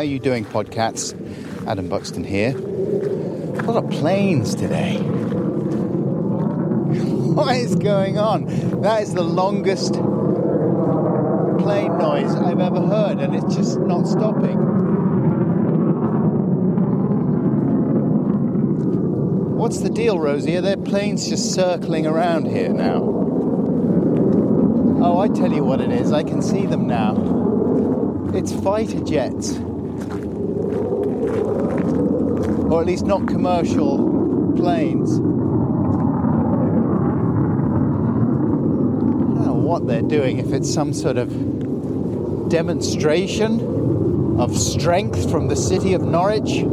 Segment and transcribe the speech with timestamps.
[0.00, 1.12] How you doing, Podcats?
[1.66, 2.56] Adam Buxton here.
[2.56, 4.96] A lot of planes today.
[7.30, 8.46] What is going on?
[8.80, 10.08] That is the longest plane
[11.98, 14.56] noise I've ever heard, and it's just not stopping.
[19.58, 20.56] What's the deal, Rosie?
[20.56, 23.02] Are there planes just circling around here now?
[25.02, 26.10] Oh, I tell you what it is.
[26.10, 28.30] I can see them now.
[28.32, 29.60] It's fighter jets.
[32.70, 35.12] Or at least not commercial planes.
[35.14, 35.22] I
[39.34, 43.60] don't know what they're doing, if it's some sort of demonstration
[44.38, 46.64] of strength from the city of Norwich.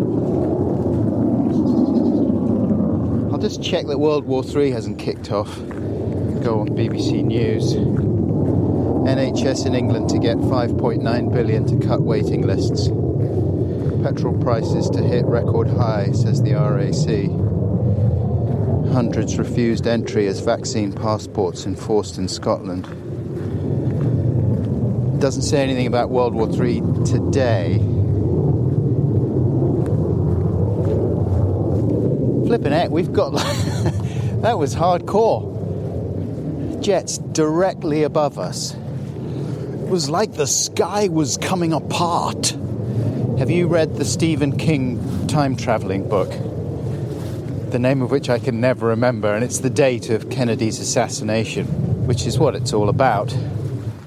[3.32, 5.56] I'll just check that World War III hasn't kicked off.
[5.58, 7.76] Go on BBC News.
[7.76, 12.89] NHS in England to get 5.9 billion to cut waiting lists.
[14.08, 17.30] Petrol prices to hit record high, says the RAC.
[18.94, 22.84] Hundreds refused entry as vaccine passports enforced in Scotland.
[25.20, 27.80] Doesn't say anything about World War III today.
[32.48, 33.32] Flipping heck, we've got
[34.42, 35.52] that was hardcore.
[36.82, 38.74] Jets directly above us.
[38.74, 42.56] It was like the sky was coming apart.
[43.48, 46.30] Have you read the Stephen King time traveling book?
[47.72, 51.66] The name of which I can never remember, and it's the date of Kennedy's assassination,
[52.06, 53.34] which is what it's all about.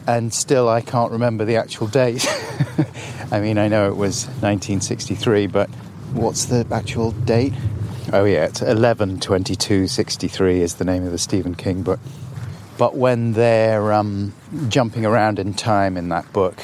[0.06, 2.28] And still, I can't remember the actual date.
[3.32, 5.70] I mean, I know it was 1963, but
[6.12, 7.54] what's the actual date?
[8.12, 12.00] Oh, yeah, it's 11 22 63 is the name of the Stephen King book.
[12.76, 14.34] But when they're um,
[14.68, 16.60] jumping around in time in that book,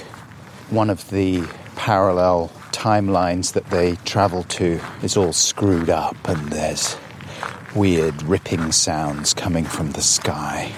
[0.69, 1.43] one of the
[1.77, 6.99] parallel timelines that they travel to is all screwed up, and there's
[7.75, 10.71] weird ripping sounds coming from the sky.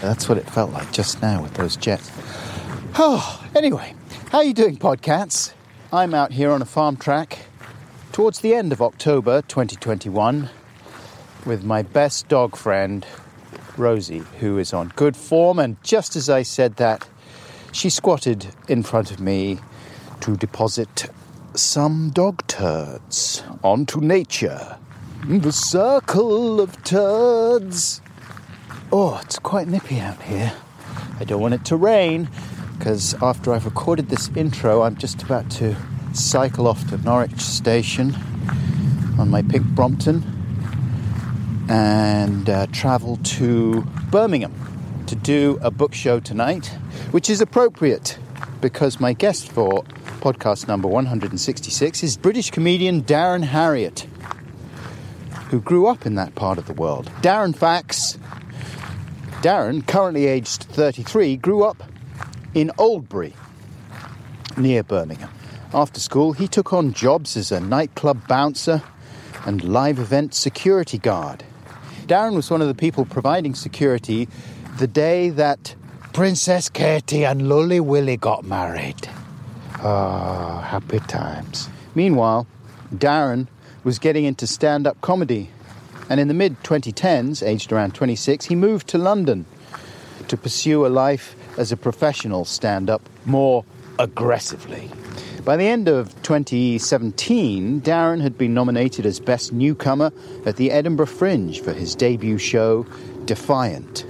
[0.00, 2.10] That's what it felt like just now with those jets.
[2.98, 3.94] Oh, anyway,
[4.30, 5.52] how are you doing, podcats?
[5.92, 7.46] I'm out here on a farm track
[8.10, 10.50] towards the end of October 2021
[11.46, 13.06] with my best dog friend,
[13.76, 15.60] Rosie, who is on good form.
[15.60, 17.06] And just as I said that,
[17.70, 19.60] she squatted in front of me
[20.24, 21.10] to deposit
[21.52, 24.78] some dog turds onto nature.
[25.28, 28.00] The circle of turds.
[28.90, 30.54] Oh, it's quite nippy out here.
[31.20, 32.30] I don't want it to rain
[32.78, 35.76] because after I've recorded this intro, I'm just about to
[36.14, 38.14] cycle off to Norwich Station
[39.18, 40.24] on my pink Brompton
[41.68, 44.54] and uh, travel to Birmingham
[45.06, 46.68] to do a book show tonight,
[47.10, 48.16] which is appropriate
[48.62, 49.84] because my guest for
[50.24, 54.06] podcast number 166 is British comedian Darren Harriott,
[55.50, 57.10] who grew up in that part of the world.
[57.20, 58.16] Darren Facts.
[59.42, 61.82] Darren, currently aged 33, grew up
[62.54, 63.34] in Oldbury,
[64.56, 65.28] near Birmingham.
[65.74, 68.82] After school, he took on jobs as a nightclub bouncer
[69.44, 71.44] and live event security guard.
[72.06, 74.26] Darren was one of the people providing security
[74.78, 75.74] the day that
[76.14, 79.06] Princess Katie and Lully Willie got married.
[79.82, 81.68] Ah, happy times.
[81.94, 82.46] Meanwhile,
[82.94, 83.48] Darren
[83.82, 85.50] was getting into stand up comedy,
[86.08, 89.46] and in the mid 2010s, aged around 26, he moved to London
[90.28, 93.64] to pursue a life as a professional stand up more
[93.98, 94.90] aggressively.
[95.44, 100.10] By the end of 2017, Darren had been nominated as Best Newcomer
[100.46, 102.86] at the Edinburgh Fringe for his debut show,
[103.26, 104.06] Defiant,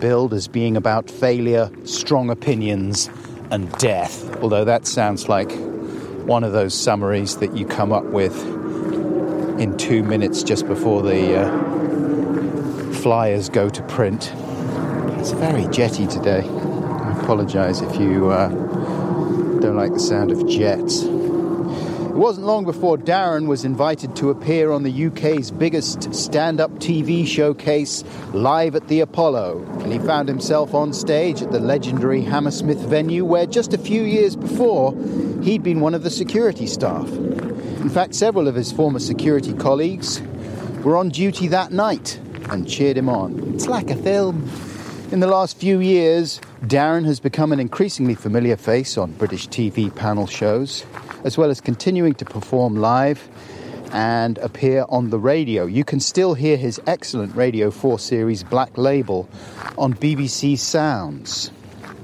[0.00, 3.10] billed as being about failure, strong opinions,
[3.50, 4.36] and death.
[4.42, 5.50] Although that sounds like
[6.26, 8.36] one of those summaries that you come up with
[9.60, 14.32] in two minutes just before the uh, flyers go to print.
[15.18, 16.46] It's very jetty today.
[16.48, 18.30] I apologise if you.
[18.30, 18.70] Uh,
[19.60, 21.02] don't like the sound of jets.
[22.20, 26.70] It wasn't long before Darren was invited to appear on the UK's biggest stand up
[26.72, 29.64] TV showcase, Live at the Apollo.
[29.80, 34.02] And he found himself on stage at the legendary Hammersmith venue, where just a few
[34.02, 34.92] years before,
[35.42, 37.08] he'd been one of the security staff.
[37.08, 40.20] In fact, several of his former security colleagues
[40.84, 42.20] were on duty that night
[42.50, 43.54] and cheered him on.
[43.54, 44.46] It's like a film.
[45.10, 49.92] In the last few years, Darren has become an increasingly familiar face on British TV
[49.96, 50.84] panel shows,
[51.24, 53.28] as well as continuing to perform live
[53.92, 55.66] and appear on the radio.
[55.66, 59.28] You can still hear his excellent Radio 4 series Black Label
[59.76, 61.50] on BBC Sounds.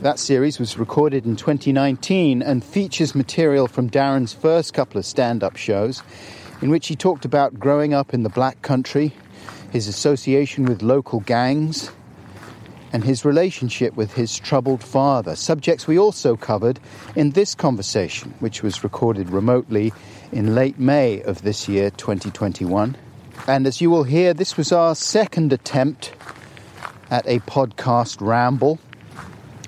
[0.02, 5.42] That series was recorded in 2019 and features material from Darren's first couple of stand
[5.42, 6.02] up shows,
[6.60, 9.12] in which he talked about growing up in the black country,
[9.70, 11.90] his association with local gangs,
[12.96, 16.80] and his relationship with his troubled father, subjects we also covered
[17.14, 19.92] in this conversation, which was recorded remotely
[20.32, 22.96] in late May of this year, 2021.
[23.46, 26.14] And as you will hear, this was our second attempt
[27.10, 28.78] at a podcast ramble.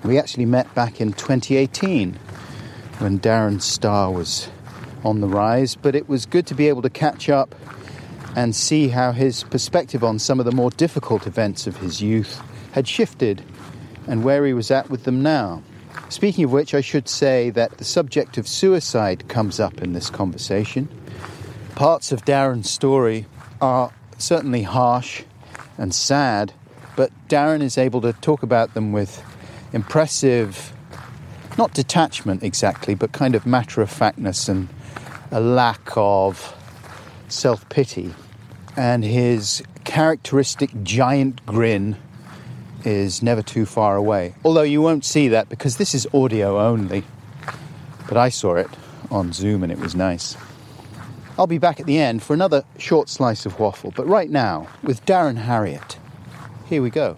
[0.03, 2.17] We actually met back in 2018
[2.97, 4.49] when Darren Star was
[5.03, 7.53] on the rise, but it was good to be able to catch up
[8.35, 12.41] and see how his perspective on some of the more difficult events of his youth
[12.71, 13.43] had shifted
[14.07, 15.61] and where he was at with them now.
[16.09, 20.09] Speaking of which, I should say that the subject of suicide comes up in this
[20.09, 20.89] conversation.
[21.75, 23.25] Parts of Darren's story
[23.61, 25.23] are certainly harsh
[25.77, 26.53] and sad,
[26.95, 29.23] but Darren is able to talk about them with
[29.71, 30.73] impressive,
[31.57, 34.67] not detachment exactly, but kind of matter of factness and
[35.31, 36.55] a lack of
[37.27, 38.13] self pity.
[38.75, 41.97] And his characteristic giant grin
[42.85, 44.33] is never too far away.
[44.43, 47.03] Although you won't see that because this is audio only.
[48.07, 48.69] But I saw it
[49.11, 50.35] on Zoom and it was nice.
[51.37, 54.67] I'll be back at the end for another short slice of waffle, but right now
[54.83, 55.97] with Darren Harriott.
[56.67, 57.17] Here we go.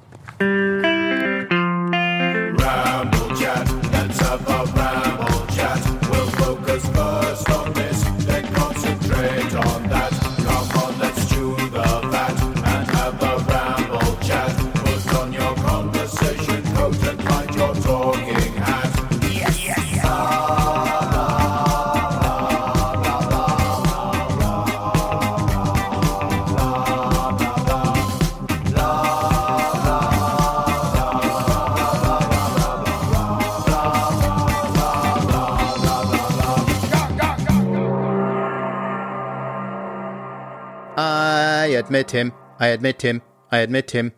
[42.02, 42.34] Admit him.
[42.60, 43.22] I admit him.
[43.52, 44.12] I admit him.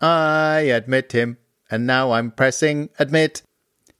[0.00, 1.38] I admit him.
[1.70, 3.42] And now I'm pressing admit.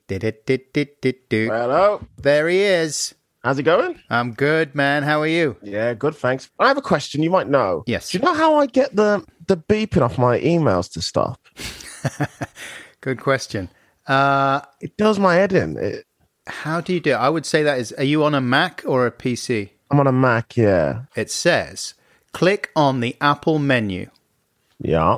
[0.09, 1.49] Did it, did, did, did, do.
[1.49, 2.01] Hello.
[2.21, 3.15] There he is.
[3.45, 4.01] How's it going?
[4.11, 5.05] I'm good, man.
[5.05, 5.57] How are you?
[5.63, 6.51] Yeah, good, thanks.
[6.59, 7.85] I have a question you might know.
[7.87, 8.11] Yes.
[8.11, 11.41] Do you know how I get the the beeping off my emails to stop?
[13.01, 13.69] Good question.
[14.07, 15.77] Uh, It does my head in.
[15.77, 16.05] It,
[16.49, 17.15] how do you do it?
[17.15, 19.71] I would say that is, are you on a Mac or a PC?
[19.91, 21.03] I'm on a Mac, yeah.
[21.17, 21.95] It says,
[22.39, 24.09] click on the Apple menu.
[24.81, 25.17] Yeah.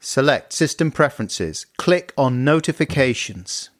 [0.00, 1.66] Select System Preferences.
[1.76, 3.70] Click on Notifications.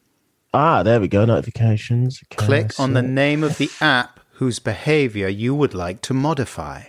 [0.53, 1.25] Ah, there we go.
[1.25, 2.21] Notifications.
[2.31, 6.83] Okay, Click on the name of the app whose behavior you would like to modify.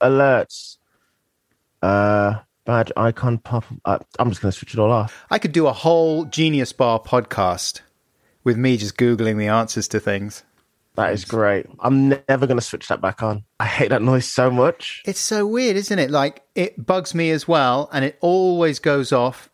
[0.00, 0.76] alerts.
[1.80, 3.64] Uh, badge icon pop.
[3.84, 5.24] Uh, I'm just going to switch it all off.
[5.30, 7.80] I could do a whole Genius Bar podcast
[8.44, 10.42] with me just Googling the answers to things.
[10.94, 11.66] That is great.
[11.80, 13.44] I'm never going to switch that back on.
[13.58, 15.02] I hate that noise so much.
[15.06, 16.10] It's so weird, isn't it?
[16.10, 19.48] Like, it bugs me as well, and it always goes off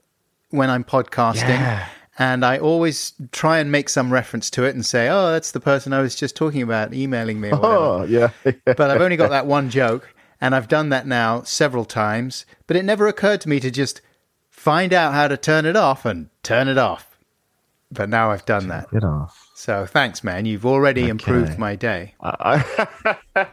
[0.50, 1.48] when I'm podcasting.
[1.48, 1.86] Yeah.
[2.18, 5.60] And I always try and make some reference to it and say, oh, that's the
[5.60, 8.32] person I was just talking about emailing me or oh, whatever.
[8.44, 8.52] Oh, yeah.
[8.64, 12.44] but I've only got that one joke, and I've done that now several times.
[12.66, 14.00] But it never occurred to me to just
[14.50, 17.07] find out how to turn it off and turn it off.
[17.90, 18.90] But now I've done that.
[18.90, 19.50] Get off.
[19.54, 20.44] So thanks, man.
[20.44, 22.14] You've already improved my day.
[22.22, 23.46] I,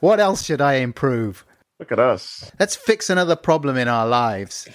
[0.00, 1.44] What else should I improve?
[1.78, 2.48] look at us.
[2.60, 4.68] Let's fix another problem in our lives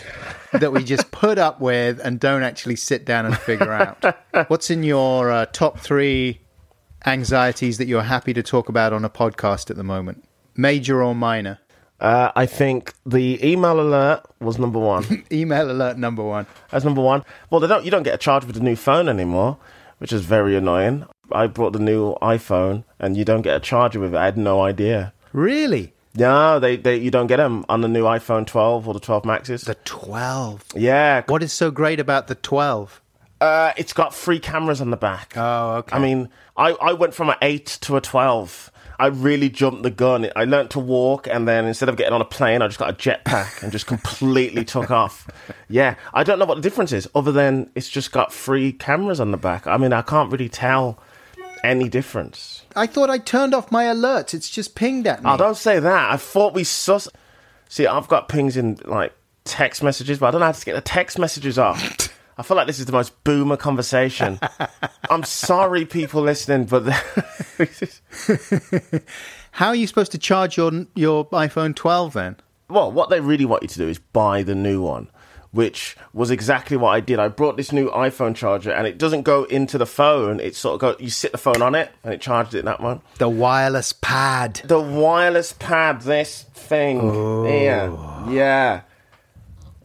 [0.52, 4.04] that we just put up with and don't actually sit down and figure out.
[4.50, 6.42] What's in your uh, top three
[7.06, 10.28] anxieties that you're happy to talk about on a podcast at the moment?
[10.58, 11.60] Major or minor?
[12.00, 15.24] Uh, I think the email alert was number one.
[15.32, 16.46] Email alert number one.
[16.70, 17.26] That's number one.
[17.50, 17.84] Well, they don't.
[17.86, 19.58] You don't get a charge with the new phone anymore,
[19.98, 21.06] which is very annoying.
[21.32, 24.18] I brought the new iPhone, and you don't get a charger with it.
[24.18, 25.14] I had no idea.
[25.34, 25.94] Really?
[26.16, 29.24] No, they, they you don't get them on the new iPhone 12 or the 12
[29.26, 29.62] Maxes.
[29.62, 30.64] The 12.
[30.76, 33.02] yeah, What is so great about the 12?
[33.40, 35.34] Uh, it's got three cameras on the back.
[35.36, 35.96] Oh, okay.
[35.96, 38.72] I mean, I, I went from an 8 to a 12.
[39.00, 40.30] I really jumped the gun.
[40.36, 42.90] I learnt to walk, and then instead of getting on a plane, I just got
[42.90, 45.28] a jetpack and just completely took off.
[45.70, 49.20] Yeah, I don't know what the difference is, other than it's just got three cameras
[49.20, 49.68] on the back.
[49.68, 51.00] I mean, I can't really tell
[51.64, 52.64] any difference.
[52.76, 54.34] I thought I turned off my alerts.
[54.34, 55.30] It's just pinged at me.
[55.30, 56.12] Oh, don't say that.
[56.12, 57.08] I thought we sus.
[57.70, 59.14] See, I've got pings in like
[59.44, 62.07] text messages, but I don't know how to get the text messages off.
[62.38, 64.40] I feel like this is the most boomer conversation.
[65.10, 66.84] I'm sorry, people listening, but
[69.52, 72.36] How are you supposed to charge your your iPhone 12 then?
[72.70, 75.10] well, what they really want you to do is buy the new one,
[75.52, 77.18] which was exactly what I did.
[77.18, 80.40] I brought this new iPhone charger, and it doesn't go into the phone.
[80.40, 81.04] It sort of go.
[81.04, 83.02] You sit the phone on it, and it charges it that one.
[83.18, 84.62] The wireless pad.
[84.66, 87.00] The wireless pad, this thing
[87.46, 87.96] here,
[88.30, 88.82] yeah.
[88.82, 88.87] I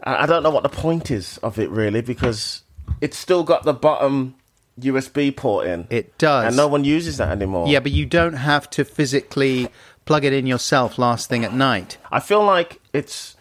[0.05, 2.63] I don't know what the point is of it really because
[3.01, 4.35] it's still got the bottom
[4.81, 5.87] USB port in.
[5.91, 6.47] It does.
[6.47, 7.69] and no one uses that anymore.
[7.69, 9.69] Yeah, but you don't have to physically
[10.05, 11.99] plug it in yourself last thing at night.
[12.11, 13.37] I feel like it's.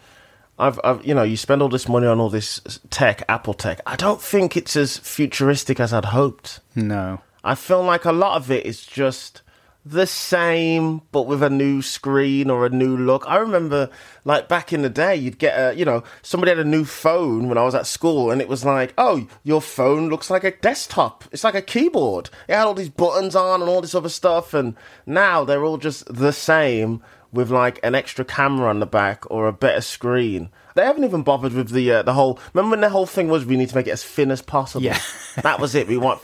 [0.58, 3.80] I've, I've, you know, you spend all this money on all this tech, Apple tech.
[3.86, 6.60] I don't think it's as futuristic as I'd hoped.
[6.76, 7.20] No.
[7.42, 9.41] I feel like a lot of it is just
[9.84, 13.24] the same, but with a new screen or a new look.
[13.26, 13.90] I remember,
[14.24, 17.48] like back in the day, you'd get a, you know, somebody had a new phone
[17.48, 20.56] when I was at school, and it was like, oh, your phone looks like a
[20.56, 21.24] desktop.
[21.32, 22.30] It's like a keyboard.
[22.48, 25.78] It had all these buttons on and all this other stuff, and now they're all
[25.78, 30.50] just the same with like an extra camera on the back or a better screen.
[30.74, 32.38] They haven't even bothered with the uh, the whole.
[32.54, 34.84] Remember when the whole thing was we need to make it as thin as possible.
[34.84, 34.98] Yeah.
[35.42, 35.88] that was it.
[35.88, 36.22] We want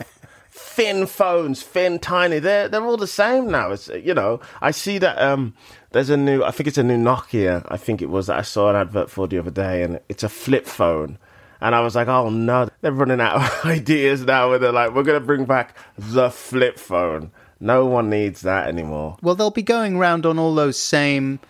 [0.79, 2.39] thin phones, thin, tiny.
[2.39, 3.71] They're they're all the same now.
[3.71, 4.39] It's you know.
[4.61, 5.53] I see that um,
[5.91, 6.41] there's a new.
[6.43, 7.65] I think it's a new Nokia.
[7.67, 10.23] I think it was that I saw an advert for the other day, and it's
[10.23, 11.17] a flip phone.
[11.61, 14.49] And I was like, oh no, they're running out of ideas now.
[14.49, 17.31] Where they're like, we're gonna bring back the flip phone.
[17.59, 19.17] No one needs that anymore.
[19.21, 21.41] Well, they'll be going round on all those same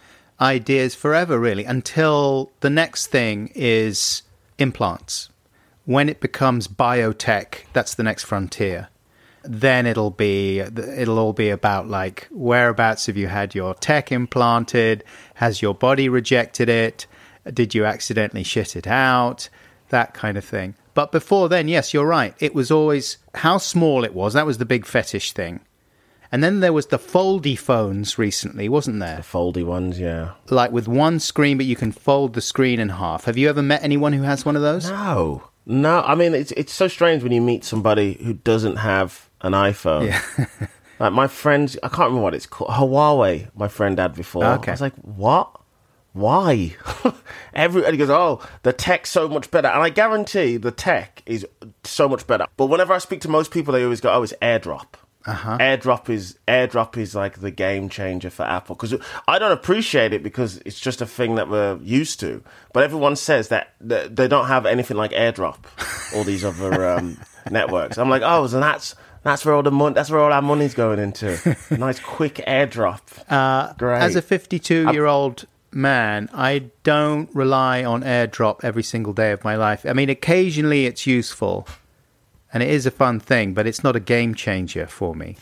[0.41, 4.23] ideas forever, really, until the next thing is
[4.57, 5.29] implants.
[5.85, 8.89] When it becomes biotech, that's the next frontier.
[9.43, 15.03] Then it'll be it'll all be about like whereabouts have you had your tech implanted?
[15.35, 17.07] Has your body rejected it?
[17.53, 19.49] Did you accidentally shit it out?
[19.89, 20.75] That kind of thing.
[20.93, 22.35] But before then, yes, you're right.
[22.39, 24.33] It was always how small it was.
[24.33, 25.61] That was the big fetish thing.
[26.31, 29.17] And then there was the foldy phones recently, wasn't there?
[29.17, 30.33] The foldy ones, yeah.
[30.49, 33.25] Like with one screen, but you can fold the screen in half.
[33.25, 34.89] Have you ever met anyone who has one of those?
[34.89, 36.01] No, no.
[36.01, 40.07] I mean, it's it's so strange when you meet somebody who doesn't have an iPhone.
[40.07, 40.67] Yeah.
[40.99, 42.71] Like my friends, I can't remember what it's called.
[42.71, 44.43] Huawei, my friend had before.
[44.43, 44.71] Okay.
[44.71, 45.49] I was like, what?
[46.11, 46.75] Why?
[47.53, 49.69] Everybody goes, oh, the tech's so much better.
[49.69, 51.47] And I guarantee the tech is
[51.85, 52.47] so much better.
[52.57, 54.87] But whenever I speak to most people, they always go, oh, it's AirDrop.
[55.25, 55.57] Uh-huh.
[55.57, 58.95] AirDrop is AirDrop is like the game changer for Apple because
[59.27, 62.41] I don't appreciate it because it's just a thing that we're used to.
[62.73, 65.57] But everyone says that, that they don't have anything like AirDrop,
[66.15, 67.17] all these other um,
[67.51, 67.97] networks.
[67.97, 70.73] I'm like, oh, so that's that's where all the money, that's where all our money's
[70.73, 71.37] going into.
[71.77, 72.99] nice quick AirDrop.
[73.29, 74.01] Uh, Great.
[74.01, 79.43] As a 52 year old man, I don't rely on AirDrop every single day of
[79.43, 79.85] my life.
[79.85, 81.67] I mean, occasionally it's useful
[82.53, 85.37] and it is a fun thing, but it's not a game changer for me.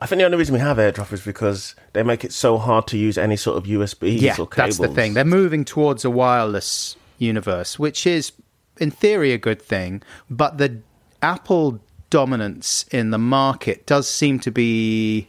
[0.00, 2.86] I think the only reason we have AirDrop is because they make it so hard
[2.88, 4.76] to use any sort of USB Yeah, or cables.
[4.76, 5.14] that's the thing.
[5.14, 8.32] They're moving towards a wireless universe, which is,
[8.78, 10.02] in theory, a good thing.
[10.28, 10.80] But the
[11.22, 11.80] Apple
[12.14, 15.26] dominance in the market does seem to be,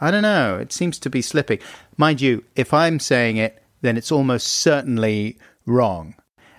[0.00, 1.58] I don't know, it seems to be slipping.
[1.96, 6.14] Mind you, if I'm saying it, then it's almost certainly wrong.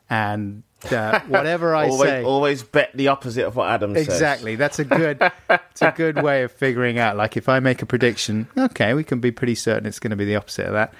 [0.09, 4.05] And uh, whatever I always, say, always bet the opposite of what Adam says.
[4.05, 4.57] Exactly.
[4.57, 5.31] That's a good.
[5.49, 7.15] it's a good way of figuring out.
[7.15, 10.17] Like if I make a prediction, okay, we can be pretty certain it's going to
[10.17, 10.93] be the opposite of that.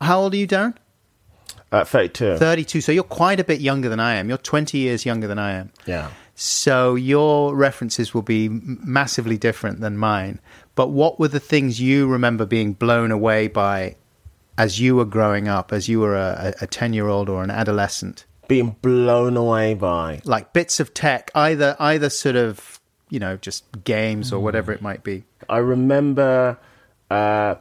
[0.00, 0.74] How old are you, Darren?
[1.70, 2.38] Uh, 32.
[2.38, 2.80] Thirty-two.
[2.80, 4.30] So you're quite a bit younger than I am.
[4.30, 5.70] You're twenty years younger than I am.
[5.84, 6.10] Yeah.
[6.42, 10.40] So your references will be massively different than mine.
[10.74, 13.94] But what were the things you remember being blown away by
[14.58, 18.26] as you were growing up, as you were a a ten-year-old or an adolescent?
[18.48, 20.20] Being blown away by.
[20.24, 24.82] Like bits of tech, either either sort of you know just games or whatever it
[24.82, 25.22] might be.
[25.48, 26.58] I remember.
[27.08, 27.54] Uh,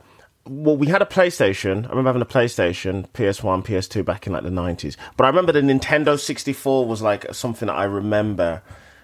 [0.52, 1.86] well, we had a PlayStation.
[1.86, 4.98] I remember having a PlayStation, PS1, PS2 back in like the 90s.
[5.16, 8.62] But I remember the Nintendo 64 was like something that I remember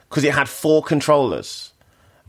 [0.10, 1.72] because it had four controllers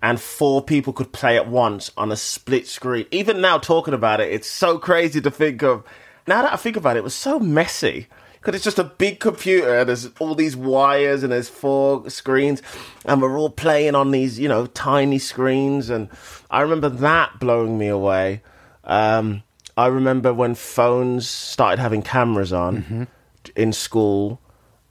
[0.00, 3.06] and four people could play at once on a split screen.
[3.10, 5.82] Even now, talking about it, it's so crazy to think of.
[6.28, 8.06] Now that I think about it, it was so messy.
[8.34, 9.78] because it's just a big computer.
[9.80, 12.62] And there's all these wires and there's four screens,
[13.04, 15.90] and we're all playing on these, you know, tiny screens.
[15.90, 16.08] And
[16.52, 18.42] I remember that blowing me away.
[18.88, 19.42] Um,
[19.76, 23.07] I remember when phones started having cameras on
[23.54, 24.40] in school.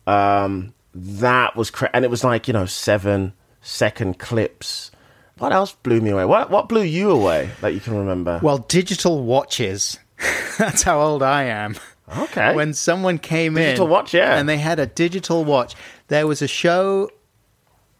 [0.05, 4.91] Um, that was cra- and it was like you know seven second clips.
[5.39, 6.25] What else blew me away?
[6.25, 8.39] What what blew you away that you can remember?
[8.41, 9.99] Well, digital watches.
[10.57, 11.75] That's how old I am.
[12.17, 12.55] Okay.
[12.55, 14.37] When someone came Digital in, watch, yeah.
[14.37, 15.75] and they had a digital watch.
[16.07, 17.09] There was a show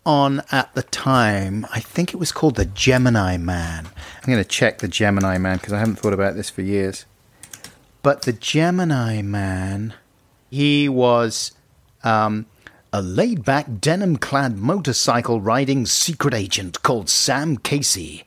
[0.08, 1.68] on at the time.
[1.72, 3.86] I think it was called the Gemini Man.
[3.86, 7.06] I'm going to check the Gemini Man because I haven't thought about this for years.
[8.02, 9.94] But the Gemini Man,
[10.50, 11.52] he was
[12.06, 12.46] um,
[12.94, 18.24] a laid back, denim clad motorcycle riding secret agent called Sam Casey.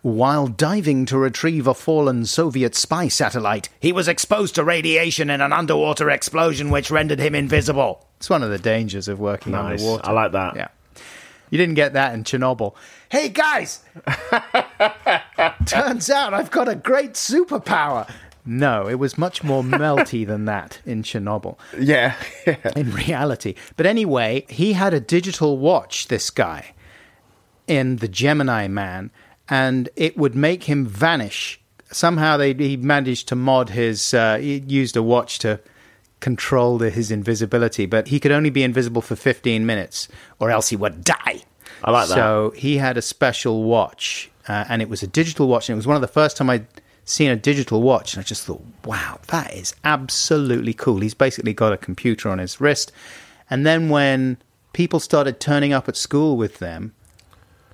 [0.00, 5.40] While diving to retrieve a fallen Soviet spy satellite, he was exposed to radiation in
[5.42, 8.06] an underwater explosion which rendered him invisible.
[8.16, 9.80] It's one of the dangers of working Nice.
[9.80, 10.08] underwater.
[10.08, 10.56] I like that.
[10.56, 10.68] Yeah.
[11.50, 12.74] You didn't get that in Chernobyl.
[13.08, 13.82] Hey guys!
[15.66, 18.10] Turns out I've got a great superpower.
[18.44, 22.56] No, it was much more melty than that in Chernobyl yeah, yeah.
[22.74, 23.54] in reality.
[23.76, 26.72] But anyway, he had a digital watch, this guy,
[27.66, 29.10] in the Gemini Man,
[29.50, 31.60] and it would make him vanish.
[31.90, 35.60] Somehow they, he managed to mod his, uh, he used a watch to
[36.20, 40.08] control the, his invisibility, but he could only be invisible for 15 minutes
[40.38, 41.42] or else he would die.
[41.84, 42.14] I like that.
[42.14, 45.78] So he had a special watch, uh, and it was a digital watch, and it
[45.78, 46.66] was one of the first time I'd
[47.04, 51.00] seen a digital watch, and I just thought, wow, that is absolutely cool.
[51.00, 52.92] He's basically got a computer on his wrist,
[53.48, 54.38] and then when
[54.72, 56.94] people started turning up at school with them,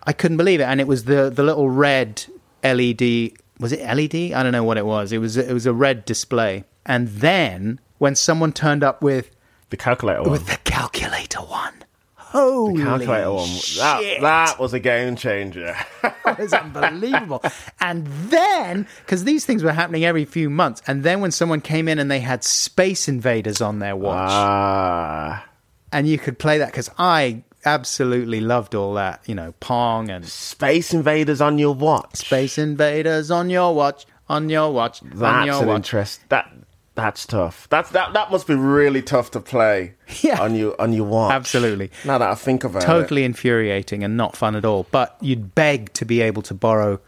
[0.07, 2.25] I couldn't believe it, and it was the the little red
[2.63, 3.33] LED.
[3.59, 4.33] Was it LED?
[4.33, 5.13] I don't know what it was.
[5.13, 9.31] It was it was a red display, and then when someone turned up with
[9.71, 10.31] The calculator one.
[10.33, 11.73] with the calculator one.
[12.17, 13.49] Holy calculator one.
[13.79, 15.75] That that was a game changer.
[16.27, 17.43] It was unbelievable.
[17.81, 21.87] and then, because these things were happening every few months, and then when someone came
[21.87, 25.45] in and they had Space Invaders on their watch, Ah,
[25.93, 30.25] and you could play that, because I absolutely loved all that, you know, Pong and
[30.27, 32.17] Space Invaders on your watch.
[32.17, 35.77] Space Invaders on your watch, on your watch, on That's your an watch.
[35.77, 36.21] interest.
[36.31, 36.51] That
[36.95, 37.69] that's tough.
[37.71, 39.95] That's that that must be really tough to play.
[40.23, 40.41] Yeah.
[40.41, 41.33] On you on your watch.
[41.33, 41.91] Absolutely.
[42.05, 42.87] Now that I think about it.
[42.87, 44.87] Totally infuriating and not fun at all.
[44.91, 47.01] But you'd beg to be able to borrow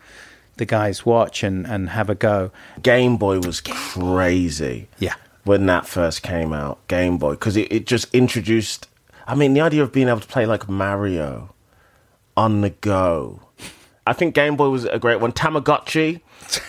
[0.56, 2.50] the guy's watch and, and have a go.
[2.82, 4.88] Game Boy was crazy.
[4.98, 5.14] Yeah.
[5.44, 8.88] When that first came out, Game Boy, because it, it just introduced.
[9.26, 11.54] I mean, the idea of being able to play like Mario
[12.36, 13.40] on the go.
[14.06, 15.32] I think Game Boy was a great one.
[15.32, 16.20] Tamagotchi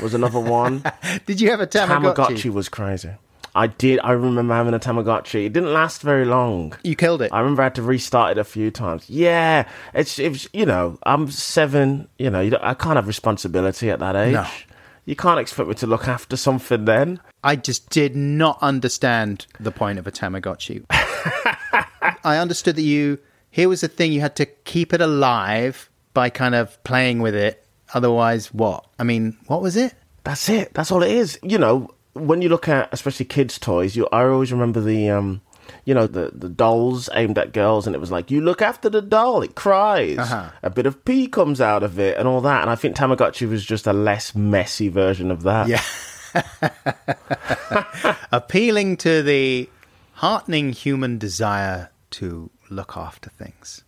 [0.02, 0.84] was another one.
[1.26, 2.16] Did you have a Tamagotchi?
[2.16, 3.12] Tamagotchi was crazy.
[3.56, 4.00] I did.
[4.04, 5.46] I remember having a Tamagotchi.
[5.48, 6.76] It didn't last very long.
[6.84, 7.34] You killed it.
[7.34, 9.10] I remember I had to restart it a few times.
[9.10, 12.08] Yeah, it's it was, you know I'm seven.
[12.20, 14.34] You know you I can't have responsibility at that age.
[14.34, 14.46] No.
[15.06, 17.20] You can't expect me to look after something then.
[17.44, 20.86] I just did not understand the point of a Tamagotchi.
[20.92, 23.18] I understood that you
[23.50, 27.34] here was the thing you had to keep it alive by kind of playing with
[27.34, 27.66] it.
[27.94, 28.86] Otherwise, what?
[29.00, 29.94] I mean, what was it?
[30.24, 30.74] That's it.
[30.74, 31.40] That's all it is.
[31.44, 35.42] You know when you look at especially kids' toys, you I always remember the um.
[35.84, 38.90] You know the the dolls aimed at girls, and it was like you look after
[38.90, 40.50] the doll, it cries, Uh-huh.
[40.64, 42.62] a bit of pee comes out of it, and all that.
[42.62, 45.68] And I think Tamagotchi was just a less messy version of that.
[45.68, 45.82] Yeah.
[48.32, 49.70] Appealing to the
[50.14, 53.84] heartening human desire to look after things.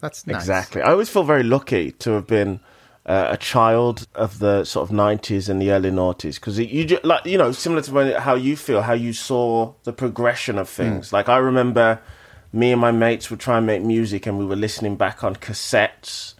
[0.00, 0.36] That's nice.
[0.36, 0.82] Exactly.
[0.82, 2.60] I always feel very lucky to have been
[3.06, 7.00] uh, a child of the sort of 90s and the early noughties because you ju-
[7.04, 10.68] like you know similar to when, how you feel how you saw the progression of
[10.68, 11.12] things.
[11.12, 12.00] Like i remember
[12.52, 15.36] me and my mates would try and make music and we were listening back on
[15.36, 16.34] cassettes.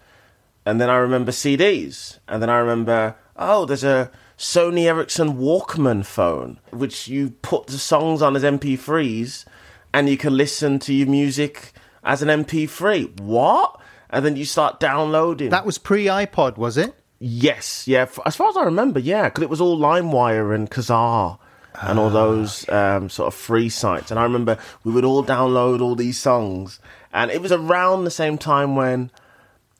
[0.64, 6.04] And then i remember cds and then i remember oh there's a sony ericsson walkman
[6.06, 9.44] phone which you put the songs on as mp3s
[9.92, 11.72] and you can listen to your music
[12.02, 13.78] as an mp3 what
[14.10, 16.94] and then you start downloading That was pre iPod, was it?
[17.18, 18.06] Yes, yeah.
[18.26, 21.38] As far as I remember, yeah, because it was all LimeWire and Kazaa
[21.82, 24.10] and all those um, sort of free sites.
[24.10, 26.80] And I remember we would all download all these songs,
[27.12, 29.10] and it was around the same time when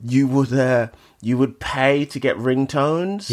[0.02, 0.88] you would uh,
[1.20, 3.30] you would pay to get ringtones.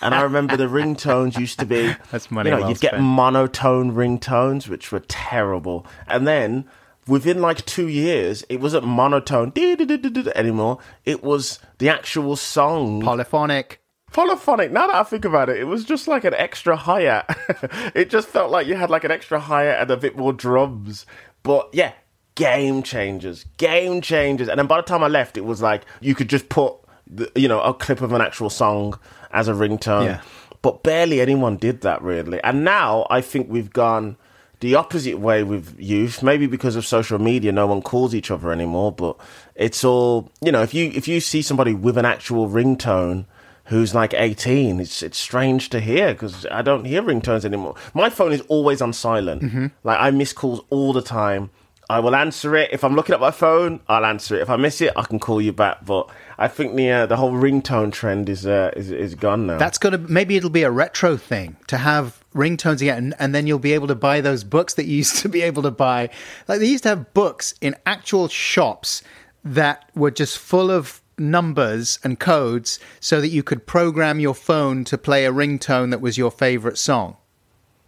[0.00, 2.90] And I remember the ringtones used to be That's money You know, well you'd get
[2.90, 3.02] spent.
[3.04, 5.86] monotone ringtones, which were terrible.
[6.06, 6.66] And then
[7.06, 10.78] within like two years, it wasn't monotone anymore.
[11.04, 13.80] It was the actual song Polyphonic.
[14.12, 17.24] Polyphonic, now that I think about it, it was just like an extra hi
[17.96, 21.04] it just felt like you had like an extra hi and a bit more drums.
[21.42, 21.92] But yeah,
[22.36, 24.48] game changers, game changers.
[24.48, 26.74] And then by the time I left, it was like you could just put,
[27.08, 28.98] the, you know, a clip of an actual song
[29.32, 30.04] as a ringtone.
[30.04, 30.20] Yeah.
[30.62, 32.42] But barely anyone did that really.
[32.44, 34.16] And now I think we've gone
[34.64, 36.22] the opposite way with youth.
[36.22, 38.92] Maybe because of social media, no one calls each other anymore.
[38.92, 39.16] But
[39.54, 40.62] it's all you know.
[40.62, 43.26] If you if you see somebody with an actual ringtone
[43.68, 48.10] who's like 18 it's it's strange to hear because i don't hear ringtones anymore my
[48.10, 51.48] phone is always on silent like i miss calls all the time
[51.88, 54.56] i will answer it if i'm looking at my phone i'll answer it if i
[54.56, 57.90] miss it i can call you back but i think the uh, the whole ringtone
[57.90, 61.56] trend is uh, is is gone now That's gonna maybe it'll be a retro thing
[61.68, 64.86] to have ringtones again, and, and then you'll be able to buy those books that
[64.86, 66.10] you used to be able to buy.
[66.48, 69.02] Like they used to have books in actual shops
[69.44, 74.84] that were just full of numbers and codes, so that you could program your phone
[74.84, 77.16] to play a ringtone that was your favorite song.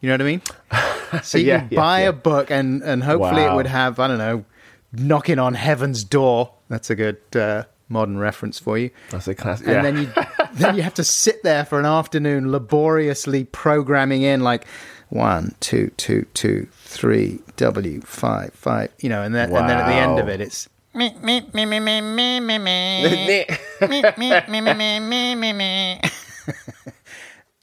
[0.01, 0.43] You know what I mean?
[1.23, 2.09] So you Yeah, buy yeah.
[2.09, 4.45] a book, and and hopefully it would have I don't know,
[4.93, 6.53] knocking on heaven's door.
[6.69, 9.69] That's a good uh, modern reference for you that's a classic.
[9.69, 9.83] and yeah.
[9.83, 10.09] then you
[10.55, 14.67] then you have to sit there for an afternoon laboriously programming in like
[15.09, 19.87] one two two two three w five five you know and then and then at
[19.87, 22.59] the end of it it's Me, me, me, me, me, me, me, me.
[22.59, 23.39] Me,
[23.87, 26.01] me, me, me, me, me, me,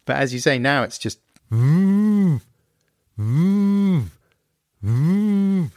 [0.05, 1.19] but as you say now it's just
[1.51, 2.39] mmm.
[3.19, 4.05] Mmm.
[4.83, 5.71] Mmm.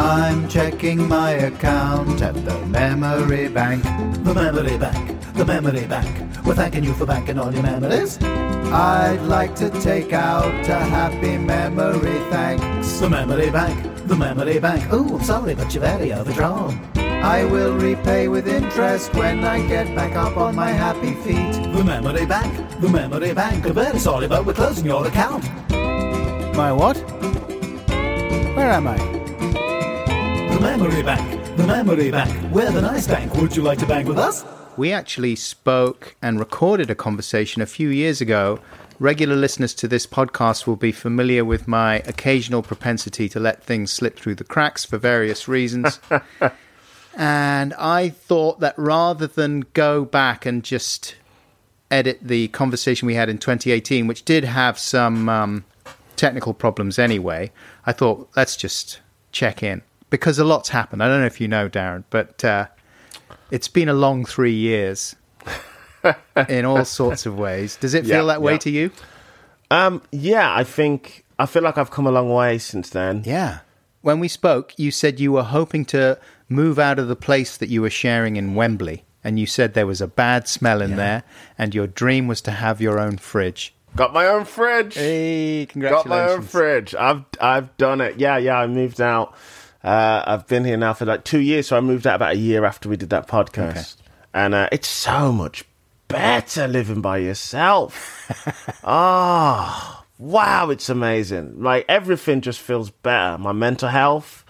[0.00, 3.82] I'm checking my account at the memory bank.
[4.24, 6.44] The memory bank, the memory bank.
[6.46, 8.16] We're thanking you for banking all your memories.
[8.22, 12.98] I'd like to take out a happy memory, thanks.
[12.98, 14.88] The memory bank, the memory bank.
[14.90, 16.80] Oh, I'm sorry, but you're very overdrawn.
[16.96, 21.52] I will repay with interest when I get back up on my happy feet.
[21.74, 23.66] The memory bank, the memory bank.
[23.66, 25.44] I'm very sorry, but we're closing your account.
[26.56, 26.96] my what
[28.56, 29.19] where am i
[30.54, 32.52] The memory bank, the memory bank.
[32.52, 33.34] We're the nice bank.
[33.34, 34.44] Would you like to bank with us?
[34.76, 38.60] we actually spoke and recorded a conversation a few years ago
[39.00, 43.92] regular listeners to this podcast will be familiar with my occasional propensity to let things
[43.92, 45.98] slip through the cracks for various reasons
[47.16, 51.16] And I thought that rather than go back and just
[51.90, 55.64] edit the conversation we had in 2018, which did have some um,
[56.16, 57.50] technical problems anyway,
[57.84, 59.00] I thought let's just
[59.32, 61.02] check in because a lot's happened.
[61.02, 62.66] I don't know if you know, Darren, but uh,
[63.50, 65.16] it's been a long three years
[66.48, 67.76] in all sorts of ways.
[67.76, 68.58] Does it feel Yeah, that way yeah.
[68.58, 68.90] to you?
[69.72, 73.60] um yeah i think i feel like i've come a long way since then Yeah.
[74.02, 76.18] When we spoke, you said you were hoping to
[76.48, 79.86] move out of the place that you were sharing in Wembley, and you said there
[79.86, 81.22] was a bad smell in there,
[81.58, 83.74] and your dream was to have your own fridge.
[83.94, 86.08] got my own fridge Hey, congratulations!
[86.08, 86.94] Got my own fridge.
[86.94, 88.18] I've I've done it.
[88.18, 88.58] Yeah, yeah.
[88.58, 89.36] I moved out.
[89.82, 92.36] Uh, I've been here now for like two years, so I moved out about a
[92.38, 93.96] year after we did that podcast,
[94.34, 95.64] and uh, it's so much
[96.08, 98.30] better living by yourself.
[98.84, 100.68] oh, wow!
[100.70, 101.62] It's amazing.
[101.62, 103.38] Like everything just feels better.
[103.38, 104.44] My mental health.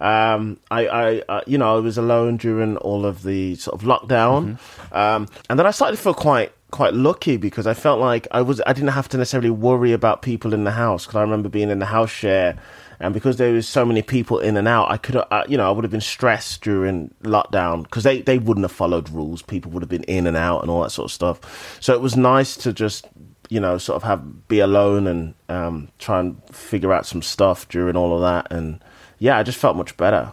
[0.00, 3.86] Um, I, I, uh, you know, I was alone during all of the sort of
[3.86, 4.58] lockdown,
[4.90, 8.42] um, and then I started to feel quite, quite lucky because I felt like I
[8.42, 11.48] was, I didn't have to necessarily worry about people in the house because I remember
[11.48, 12.58] being in the house share,
[13.02, 15.68] and because there was so many people in and out, I could, uh, you know,
[15.68, 19.42] I would have been stressed during lockdown because they, they wouldn't have followed rules.
[19.42, 21.78] People would have been in and out and all that sort of stuff.
[21.80, 23.06] So it was nice to just
[23.52, 27.68] you know, sort of have be alone and um, try and figure out some stuff
[27.68, 28.50] during all of that.
[28.50, 28.82] And
[29.18, 30.32] yeah, I just felt much better.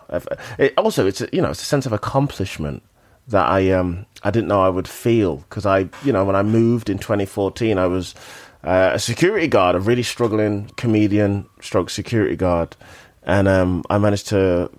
[0.58, 2.82] It, also, it's a, you know, it's a sense of accomplishment
[3.28, 6.42] that I um I didn't know I would feel because I you know when I
[6.44, 8.16] moved in 2014 I was
[8.64, 12.76] uh, a security guard, a really struggling comedian, stroke security guard,
[13.24, 14.70] and um I managed to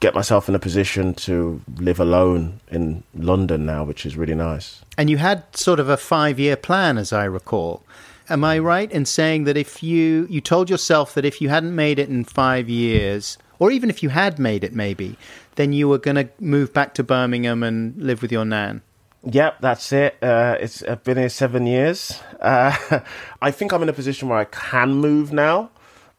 [0.00, 4.82] get myself in a position to live alone in London now, which is really nice.
[4.96, 7.82] And you had sort of a five year plan, as I recall.
[8.28, 11.74] Am I right in saying that if you you told yourself that if you hadn't
[11.74, 15.16] made it in five years, or even if you had made it, maybe,
[15.56, 18.82] then you were going to move back to Birmingham and live with your nan?
[19.24, 20.16] Yep, that's it.
[20.22, 22.20] Uh, it's I've been here seven years.
[22.40, 23.00] Uh,
[23.42, 25.70] I think I'm in a position where I can move now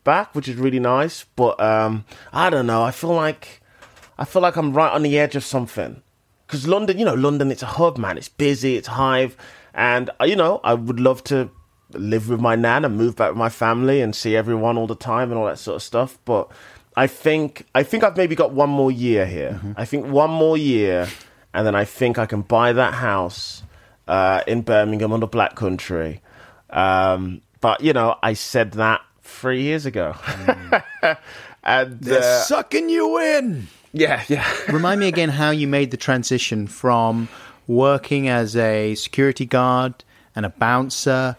[0.03, 1.25] back, which is really nice.
[1.35, 2.83] But um, I don't know.
[2.83, 3.62] I feel like
[4.17, 6.01] I feel like I'm right on the edge of something.
[6.45, 8.17] Because London, you know, London, it's a hub, man.
[8.17, 9.38] It's busy, it's hive,
[9.73, 11.49] and uh, you know, I would love to
[11.93, 14.95] live with my nan and move back with my family and see everyone all the
[14.95, 16.17] time and all that sort of stuff.
[16.25, 16.51] But
[16.95, 19.62] I think I think I've maybe got one more year here.
[19.77, 21.07] I think one more year,
[21.53, 23.63] and then I think I can buy that house
[24.07, 26.21] uh, in Birmingham on the Black Country.
[26.69, 30.15] Um, but you know, I said that three years ago,
[31.63, 33.67] and They're uh, sucking you in.
[33.93, 34.47] yeah, yeah.
[34.71, 37.27] Remind me again how you made the transition from
[37.67, 40.03] working as a security guard
[40.35, 41.35] and a bouncer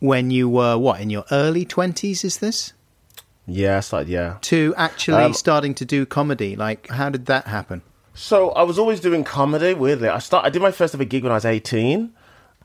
[0.00, 2.24] when you were what in your early twenties?
[2.24, 2.72] Is this
[3.46, 4.36] Yeah, like yeah.
[4.42, 6.56] to actually Um, starting to do comedy?
[6.56, 7.82] Like, how did that happen?
[8.14, 9.74] So I was always doing comedy.
[9.74, 10.46] Weirdly, I start.
[10.46, 12.14] I did my first ever gig when I was eighteen.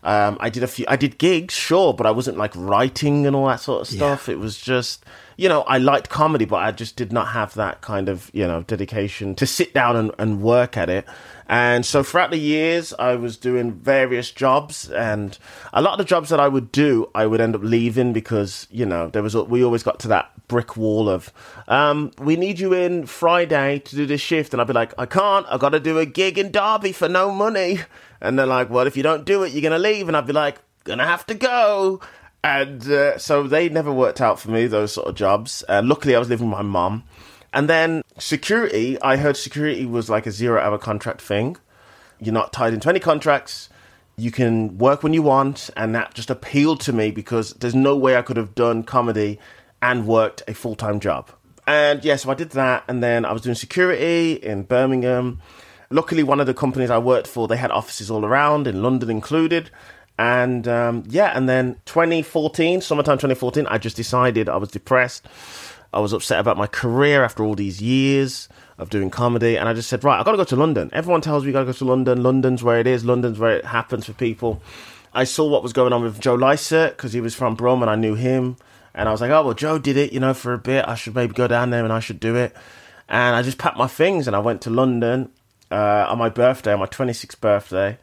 [0.01, 0.85] Um, I did a few.
[0.87, 4.29] I did gigs, sure, but I wasn't like writing and all that sort of stuff.
[4.29, 5.03] It was just,
[5.35, 8.47] you know, I liked comedy, but I just did not have that kind of, you
[8.47, 11.05] know, dedication to sit down and, and work at it.
[11.47, 15.37] And so throughout the years, I was doing various jobs, and
[15.73, 18.67] a lot of the jobs that I would do, I would end up leaving because,
[18.71, 21.31] you know, there was we always got to that brick wall of,
[21.69, 25.05] um, we need you in Friday to do this shift, and I'd be like, I
[25.05, 27.79] can't, I've got to do a gig in Derby for no money,
[28.19, 30.33] and they're like, well, if you don't do it, you're gonna leave, and I'd be
[30.33, 32.01] like, gonna have to go.
[32.43, 35.63] And uh, so they never worked out for me, those sort of jobs.
[35.69, 37.03] Uh, luckily, I was living with my mum.
[37.51, 41.57] And then security, I heard security was like a zero hour contract thing.
[42.19, 43.69] You're not tied into any contracts.
[44.17, 45.69] You can work when you want.
[45.75, 49.39] And that just appealed to me because there's no way I could have done comedy
[49.81, 51.29] and worked a full time job.
[51.67, 52.83] And yeah, so I did that.
[52.87, 55.39] And then I was doing security in Birmingham.
[55.91, 59.09] Luckily, one of the companies I worked for, they had offices all around, in London
[59.09, 59.69] included.
[60.17, 65.25] And um, yeah, and then 2014, summertime 2014, I just decided I was depressed.
[65.93, 69.73] I was upset about my career after all these years of doing comedy, and I
[69.73, 70.89] just said, right, I got to go to London.
[70.93, 72.21] Everyone tells me you got to go to London.
[72.21, 73.05] London's where it is.
[73.05, 74.61] London's where it happens for people.
[75.13, 77.89] I saw what was going on with Joe Lycett because he was from Brum, and
[77.89, 78.57] I knew him.
[78.99, 80.83] And I was like, oh well, Joe did it, you know, for a bit.
[80.85, 82.53] I should maybe go down there and I should do it.
[83.07, 85.31] And I just packed my things and I went to London
[85.71, 87.97] uh, on my birthday, on my 26th birthday,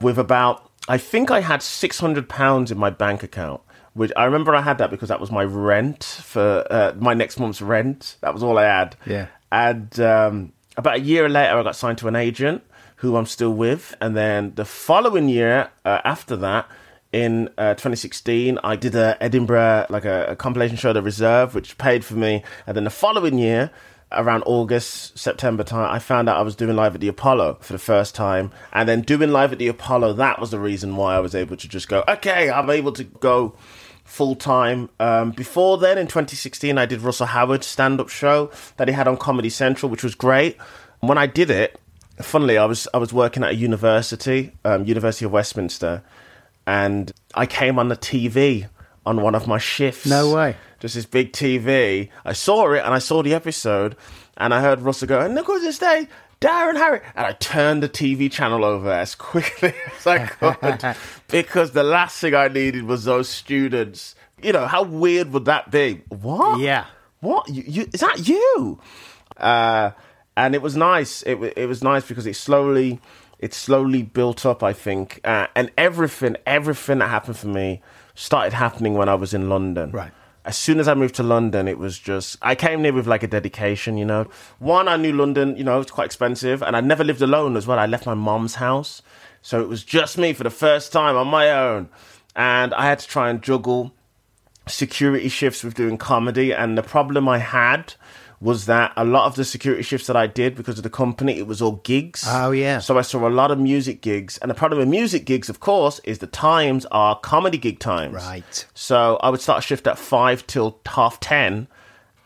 [0.00, 3.62] with about I think I had six hundred pounds in my bank account.
[3.94, 7.40] Which I remember I had that because that was my rent for uh, my next
[7.40, 8.16] month's rent.
[8.20, 8.94] That was all I had.
[9.04, 9.26] Yeah.
[9.50, 12.62] And um, about a year later, I got signed to an agent
[12.96, 13.96] who I'm still with.
[14.00, 16.68] And then the following year, uh, after that,
[17.12, 21.78] in uh, 2016, I did a Edinburgh like a, a compilation show, The Reserve, which
[21.78, 22.42] paid for me.
[22.66, 23.70] And then the following year,
[24.12, 27.72] around August, September time, I found out I was doing live at the Apollo for
[27.72, 28.50] the first time.
[28.72, 31.56] And then doing live at the Apollo, that was the reason why I was able
[31.56, 33.54] to just go, okay, I'm able to go
[34.04, 34.88] full time.
[34.98, 39.06] Um, before then, in 2016, I did Russell Howard's stand up show that he had
[39.08, 40.56] on Comedy Central, which was great.
[41.00, 41.78] When I did it,
[42.22, 46.02] funnily, I was I was working at a university, um, University of Westminster,
[46.68, 48.68] and I came on the TV
[49.06, 50.04] on one of my shifts.
[50.04, 50.54] No way.
[50.80, 52.10] Just this big TV.
[52.26, 53.96] I saw it and I saw the episode,
[54.36, 56.08] and I heard Russell go, and look who's this day.
[56.42, 60.96] Darren Harriott, and I turned the TV channel over as quickly as I could
[61.28, 64.14] because the last thing I needed was those students.
[64.42, 66.02] You know how weird would that be?
[66.10, 66.60] What?
[66.60, 66.84] Yeah.
[67.20, 67.48] What?
[67.48, 68.78] You, you, is that you?
[69.38, 69.92] Uh,
[70.36, 71.22] and it was nice.
[71.22, 73.00] It it was nice because it slowly
[73.38, 74.62] it slowly built up.
[74.62, 77.82] I think, uh, and everything everything that happened for me
[78.14, 79.90] started happening when I was in London.
[79.90, 80.12] Right.
[80.44, 83.22] As soon as I moved to London, it was just I came there with like
[83.22, 83.98] a dedication.
[83.98, 84.26] You know,
[84.58, 85.56] one I knew London.
[85.56, 87.78] You know, it's quite expensive, and I never lived alone as well.
[87.78, 89.02] I left my mom's house,
[89.42, 91.88] so it was just me for the first time on my own,
[92.34, 93.92] and I had to try and juggle
[94.70, 97.94] security shifts with doing comedy and the problem I had
[98.40, 101.38] was that a lot of the security shifts that I did because of the company
[101.38, 102.24] it was all gigs.
[102.26, 102.78] Oh, yeah.
[102.78, 105.60] So I saw a lot of music gigs and the problem with music gigs of
[105.60, 108.14] course is the times are comedy gig times.
[108.14, 108.66] Right.
[108.74, 111.66] So I would start a shift at 5 till half 10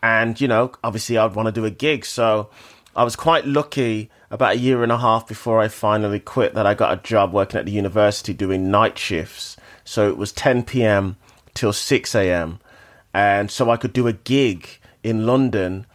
[0.03, 2.49] and you know obviously I'd want to do a gig so
[2.95, 6.65] I was quite lucky about a year and a half before I finally quit that
[6.65, 9.57] I got a job working at the university doing night shifts.
[9.83, 11.17] So it was 10 p.m.
[11.53, 12.59] till 6 a.m.
[13.13, 14.67] And so I could do a gig
[15.03, 15.85] in London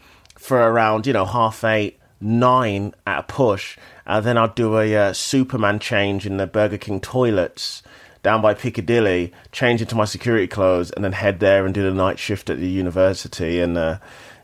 [0.49, 3.77] for around, you know, half eight, nine at a push.
[4.07, 7.83] And then I'd do a uh, Superman change in the Burger King toilets
[8.23, 11.95] down by Piccadilly, change into my security clothes, and then head there and do the
[11.95, 13.61] night shift at the university.
[13.61, 13.99] And, uh,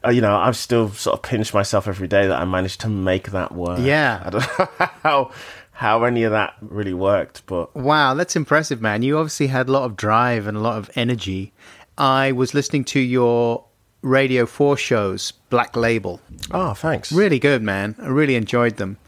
[0.04, 2.88] uh, you know, I've still sort of pinched myself every day that I managed to
[2.88, 3.80] make that work.
[3.80, 4.22] Yeah.
[4.26, 5.32] I don't know how,
[5.72, 9.02] how any of that really worked, but Wow, that's impressive, man.
[9.02, 11.52] You obviously had a lot of drive and a lot of energy.
[11.96, 13.64] I was listening to your
[14.04, 16.20] Radio 4 shows, Black Label.
[16.52, 17.10] oh, thanks.
[17.10, 17.94] Really good, man.
[17.98, 18.98] I really enjoyed them.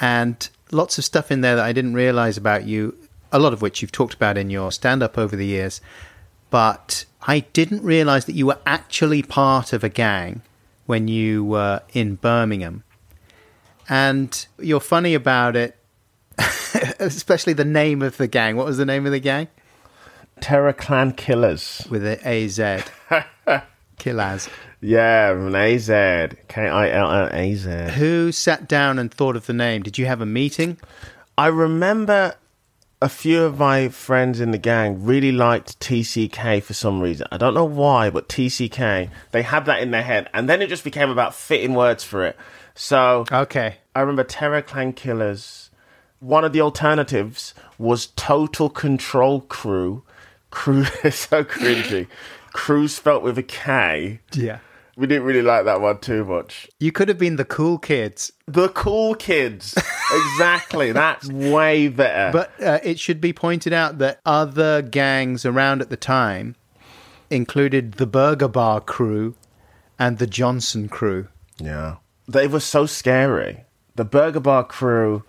[0.00, 2.96] And lots of stuff in there that I didn't realize about you,
[3.30, 5.80] a lot of which you've talked about in your stand up over the years.
[6.50, 10.42] But I didn't realize that you were actually part of a gang
[10.86, 12.84] when you were in Birmingham.
[13.88, 15.76] And you're funny about it
[16.98, 18.56] Especially the name of the gang.
[18.56, 19.48] What was the name of the gang?
[20.40, 21.86] Terror Clan Killers.
[21.90, 23.62] With a A
[24.00, 24.10] Z.
[24.10, 24.48] Killaz.
[24.80, 27.70] Yeah, an K I L L A Z.
[27.96, 29.82] Who sat down and thought of the name?
[29.82, 30.78] Did you have a meeting?
[31.38, 32.34] I remember
[33.00, 37.26] a few of my friends in the gang really liked TCK for some reason.
[37.32, 40.28] I don't know why, but TCK, they had that in their head.
[40.32, 42.36] And then it just became about fitting words for it.
[42.74, 43.78] So Okay.
[43.96, 45.70] I remember Terror Clan Killers.
[46.20, 50.04] One of the alternatives was Total Control Crew.
[50.50, 52.06] Crew is so cringy.
[52.52, 54.20] Crew spelt with a K.
[54.32, 54.58] Yeah.
[54.94, 56.68] We didn't really like that one too much.
[56.78, 59.74] You could have been the cool kids, The cool kids.
[60.12, 60.92] exactly.
[60.92, 62.30] That's way better.
[62.30, 66.56] but uh, it should be pointed out that other gangs around at the time
[67.30, 69.34] included the Burger Bar crew
[69.98, 71.28] and the Johnson crew.
[71.58, 71.96] Yeah.
[72.28, 73.64] They were so scary.
[73.94, 75.24] The Burger Bar crew,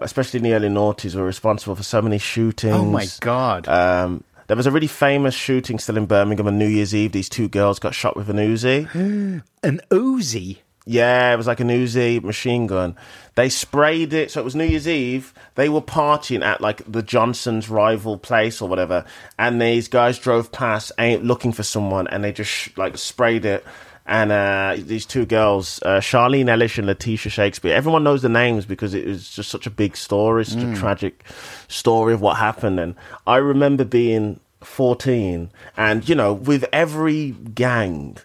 [0.00, 2.74] especially in the early noughties, were responsible for so many shootings.
[2.74, 3.68] Oh my god.
[3.68, 7.12] Um, there was a really famous shooting still in Birmingham on New Year's Eve.
[7.12, 8.84] These two girls got shot with an Uzi.
[9.62, 10.58] An Uzi.
[10.84, 12.94] Yeah, it was like an Uzi machine gun.
[13.34, 15.32] They sprayed it, so it was New Year's Eve.
[15.54, 19.06] They were partying at like the Johnsons' rival place or whatever,
[19.38, 23.46] and these guys drove past, ain't looking for someone, and they just sh- like sprayed
[23.46, 23.64] it.
[24.04, 28.66] And uh, these two girls, uh, Charlene Ellis and Letisha Shakespeare, everyone knows the names
[28.66, 31.24] because it was just such a big story, such a tragic
[31.68, 32.80] story of what happened.
[32.80, 32.96] And
[33.28, 38.18] I remember being 14, and you know, with every gang,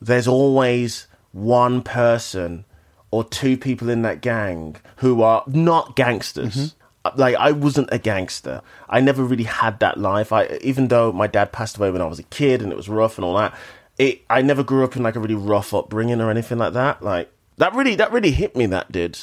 [0.00, 2.64] there's always one person
[3.10, 6.56] or two people in that gang who are not gangsters.
[6.56, 6.76] Mm-hmm.
[7.04, 8.60] Uh, like I wasn't a gangster.
[8.88, 10.32] I never really had that life.
[10.32, 12.88] I even though my dad passed away when I was a kid and it was
[12.88, 13.54] rough and all that.
[13.98, 17.02] It I never grew up in like a really rough upbringing or anything like that.
[17.02, 18.66] Like that really that really hit me.
[18.66, 19.18] That did.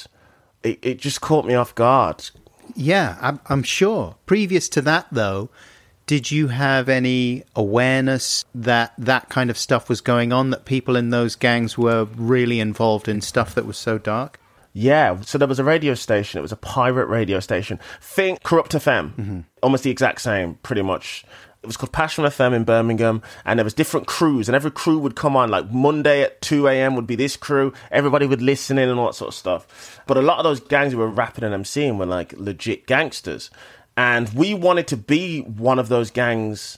[0.64, 2.30] It it just caught me off guard.
[2.76, 4.16] Yeah, I'm, I'm sure.
[4.26, 5.50] Previous to that, though,
[6.08, 10.96] did you have any awareness that that kind of stuff was going on, that people
[10.96, 14.40] in those gangs were really involved in stuff that was so dark?
[14.72, 16.40] Yeah, so there was a radio station.
[16.40, 17.80] It was a pirate radio station.
[18.00, 19.40] Think Kurupt FM, mm-hmm.
[19.62, 21.26] almost the exact same, pretty much.
[21.64, 25.00] It was called Passion FM in Birmingham, and there was different crews, and every crew
[25.00, 25.50] would come on.
[25.50, 26.96] Like Monday at two a.m.
[26.96, 27.74] would be this crew.
[27.92, 30.00] Everybody would listen in and all that sort of stuff.
[30.06, 33.50] But a lot of those gangs who were rapping and MCing were like legit gangsters,
[33.98, 36.78] and we wanted to be one of those gangs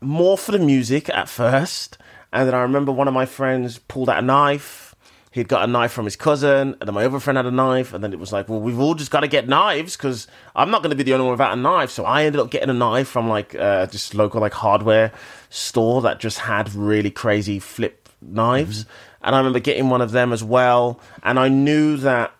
[0.00, 1.98] more for the music at first.
[2.32, 4.90] And then I remember one of my friends pulled out a knife
[5.30, 7.92] he'd got a knife from his cousin, and then my other friend had a knife,
[7.92, 10.70] and then it was like, well, we've all just got to get knives because I'm
[10.70, 11.90] not going to be the only one without a knife.
[11.90, 15.12] So I ended up getting a knife from like uh, just local like hardware
[15.48, 18.86] store that just had really crazy flip knives,
[19.22, 21.00] and I remember getting one of them as well.
[21.22, 22.32] And I knew that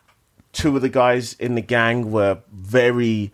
[0.53, 3.33] two of the guys in the gang were very.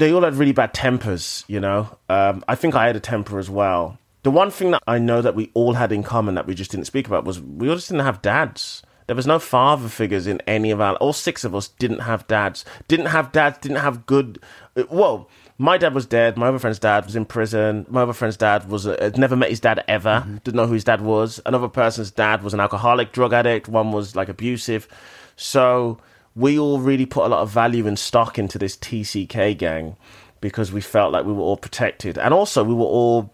[0.00, 1.98] They all had really bad tempers, you know.
[2.08, 3.98] Um, I think I had a temper as well.
[4.22, 6.70] The one thing that I know that we all had in common that we just
[6.70, 8.82] didn't speak about was we all just didn't have dads.
[9.08, 10.94] There was no father figures in any of our.
[10.96, 12.64] All six of us didn't have dads.
[12.88, 13.58] Didn't have dads.
[13.58, 14.38] Didn't have good.
[14.74, 16.38] uh, Well, my dad was dead.
[16.38, 17.84] My other friend's dad was in prison.
[17.90, 20.24] My other friend's dad was uh, never met his dad ever.
[20.44, 21.40] Didn't know who his dad was.
[21.44, 23.68] Another person's dad was an alcoholic, drug addict.
[23.68, 24.88] One was like abusive.
[25.36, 25.98] So
[26.36, 29.96] we all really put a lot of value and stock into this TCK gang
[30.40, 33.32] because we felt like we were all protected, and also we were all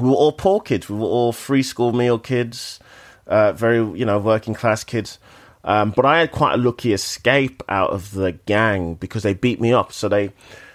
[0.00, 0.88] we were all poor kids.
[0.88, 2.80] We were all free school meal kids,
[3.26, 5.18] uh, very you know working class kids.
[5.64, 9.60] Um, but I had quite a lucky escape out of the gang because they beat
[9.60, 9.92] me up.
[9.92, 10.30] So they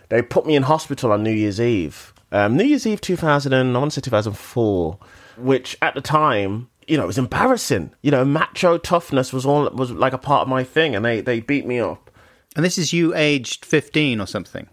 [0.09, 2.13] they put me in hospital on New Year's Eve.
[2.31, 4.97] Um, New Year's Eve 2000, and I want to say 2004,
[5.37, 7.91] which at the time, you know, it was embarrassing.
[8.01, 11.21] You know, macho toughness was all was like a part of my thing, and they
[11.21, 12.09] they beat me up.
[12.55, 14.67] And this is you aged 15 or something.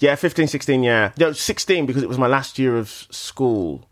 [0.00, 1.12] Yeah, 15, 16, yeah.
[1.18, 3.88] No, 16 because it was my last year of school.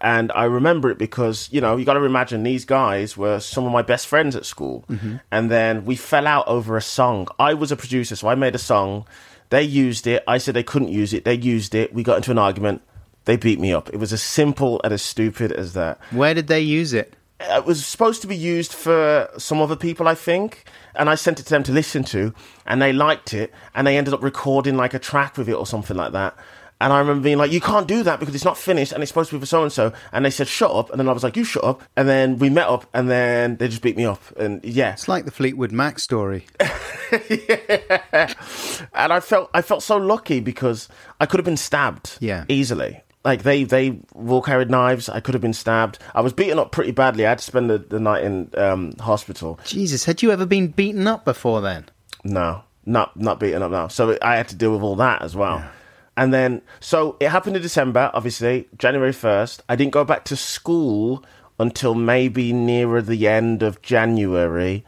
[0.00, 3.64] And I remember it because, you know, you got to imagine these guys were some
[3.64, 4.84] of my best friends at school.
[4.88, 5.16] Mm-hmm.
[5.30, 7.28] And then we fell out over a song.
[7.38, 9.06] I was a producer, so I made a song.
[9.50, 10.22] They used it.
[10.26, 11.24] I said they couldn't use it.
[11.24, 11.94] They used it.
[11.94, 12.82] We got into an argument.
[13.26, 13.90] They beat me up.
[13.90, 17.14] It was as simple and as stupid as that Where did they use it?
[17.38, 20.64] it was supposed to be used for some other people, I think.
[20.94, 22.32] And I sent it to them to listen to,
[22.64, 25.66] and they liked it, and they ended up recording like a track with it or
[25.66, 26.34] something like that.
[26.80, 29.10] And I remember being like, "You can't do that because it's not finished, and it's
[29.10, 31.12] supposed to be for so and so." And they said, "Shut up!" And then I
[31.12, 33.96] was like, "You shut up!" And then we met up, and then they just beat
[33.96, 36.46] me up, and yeah, It's like the Fleetwood Mac story.
[38.94, 40.88] and I felt I felt so lucky because
[41.20, 42.44] I could have been stabbed Yeah.
[42.48, 43.02] easily.
[43.26, 45.08] Like they they all carried knives.
[45.08, 45.98] I could have been stabbed.
[46.14, 47.26] I was beaten up pretty badly.
[47.26, 49.58] I had to spend the, the night in um, hospital.
[49.64, 51.86] Jesus, had you ever been beaten up before then?
[52.22, 53.88] No, not not beaten up now.
[53.88, 55.64] So I had to deal with all that as well.
[56.16, 59.60] And then, so it happened in December, obviously, January 1st.
[59.68, 61.22] I didn't go back to school
[61.58, 64.84] until maybe nearer the end of January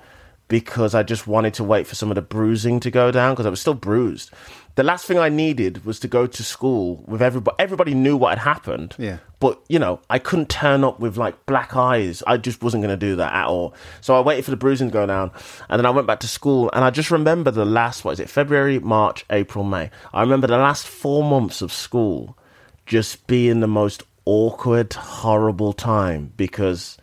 [0.49, 3.47] because I just wanted to wait for some of the bruising to go down because
[3.47, 4.31] I was still bruised.
[4.79, 7.57] The last thing I needed was to go to school with everybody.
[7.59, 8.95] Everybody knew what had happened.
[8.97, 9.19] Yeah.
[9.41, 12.23] But, you know, I couldn't turn up with like black eyes.
[12.29, 13.75] I just wasn't going to do that at all.
[14.01, 15.33] So I waited for the bruising to go down.
[15.69, 16.71] And then I went back to school.
[16.73, 19.91] And I just remember the last, what is it, February, March, April, May.
[20.15, 22.39] I remember the last four months of school
[22.87, 26.99] just being the most awkward, horrible time because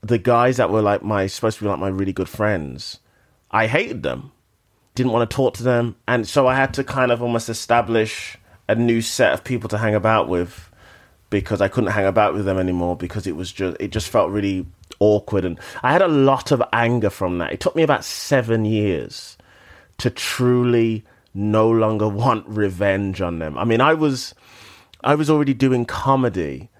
[0.00, 2.98] the guys that were like my, supposed to be like my really good friends,
[3.52, 4.32] I hated them
[4.98, 5.96] didn't want to talk to them.
[6.06, 8.36] And so I had to kind of almost establish
[8.68, 10.70] a new set of people to hang about with
[11.30, 14.30] because I couldn't hang about with them anymore because it was just it just felt
[14.30, 14.66] really
[14.98, 17.52] awkward and I had a lot of anger from that.
[17.52, 19.38] It took me about 7 years
[19.98, 23.56] to truly no longer want revenge on them.
[23.56, 24.34] I mean, I was
[25.02, 26.70] I was already doing comedy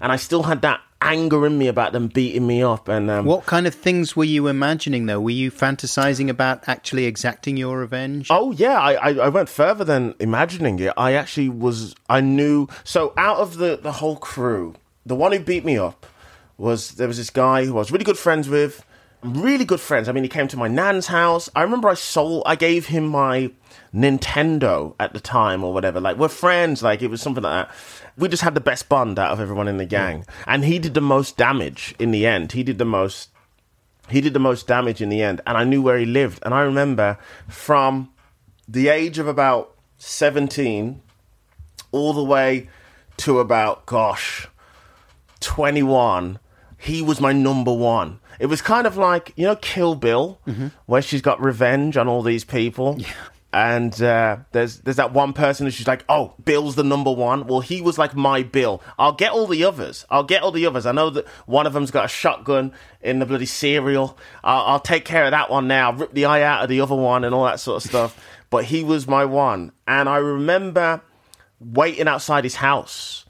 [0.00, 3.24] and I still had that anger in me about them beating me up and um,
[3.24, 5.20] What kind of things were you imagining, though?
[5.20, 8.28] Were you fantasizing about actually exacting your revenge?
[8.30, 10.92] Oh yeah, I, I I went further than imagining it.
[10.96, 14.74] I actually was I knew so out of the the whole crew,
[15.06, 16.06] the one who beat me up
[16.56, 18.84] was there was this guy who I was really good friends with,
[19.22, 20.08] really good friends.
[20.08, 21.48] I mean, he came to my nan's house.
[21.54, 23.52] I remember I sold I gave him my
[23.94, 26.00] Nintendo at the time or whatever.
[26.00, 26.82] Like we're friends.
[26.82, 27.74] Like it was something like that.
[28.16, 30.26] We just had the best bond out of everyone in the gang, mm.
[30.46, 32.52] and he did the most damage in the end.
[32.52, 33.30] He did the most
[34.08, 36.54] he did the most damage in the end and i knew where he lived and
[36.54, 38.10] i remember from
[38.66, 41.00] the age of about 17
[41.92, 42.68] all the way
[43.16, 44.48] to about gosh
[45.40, 46.38] 21
[46.76, 50.68] he was my number one it was kind of like you know kill bill mm-hmm.
[50.86, 52.98] where she's got revenge on all these people
[53.52, 57.46] and uh, there's there's that one person who's just like, oh, Bill's the number one.
[57.46, 58.82] Well, he was like my Bill.
[58.98, 60.04] I'll get all the others.
[60.10, 60.84] I'll get all the others.
[60.84, 64.18] I know that one of them's got a shotgun in the bloody cereal.
[64.44, 65.92] I'll, I'll take care of that one now.
[65.92, 68.24] Rip the eye out of the other one and all that sort of stuff.
[68.50, 71.02] But he was my one, and I remember
[71.60, 73.26] waiting outside his house.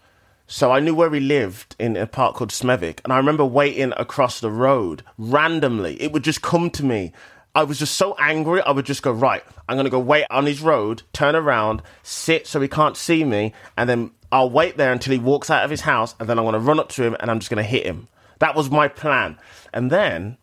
[0.46, 3.92] So I knew where he lived in a park called Smethwick, and I remember waiting
[3.96, 6.00] across the road randomly.
[6.00, 7.12] It would just come to me.
[7.54, 8.60] I was just so angry.
[8.62, 9.42] I would just go right.
[9.68, 13.52] I'm gonna go wait on his road, turn around, sit so he can't see me,
[13.76, 16.44] and then I'll wait there until he walks out of his house, and then I'm
[16.44, 18.08] gonna run up to him and I'm just gonna hit him.
[18.38, 19.38] That was my plan.
[19.72, 20.36] And then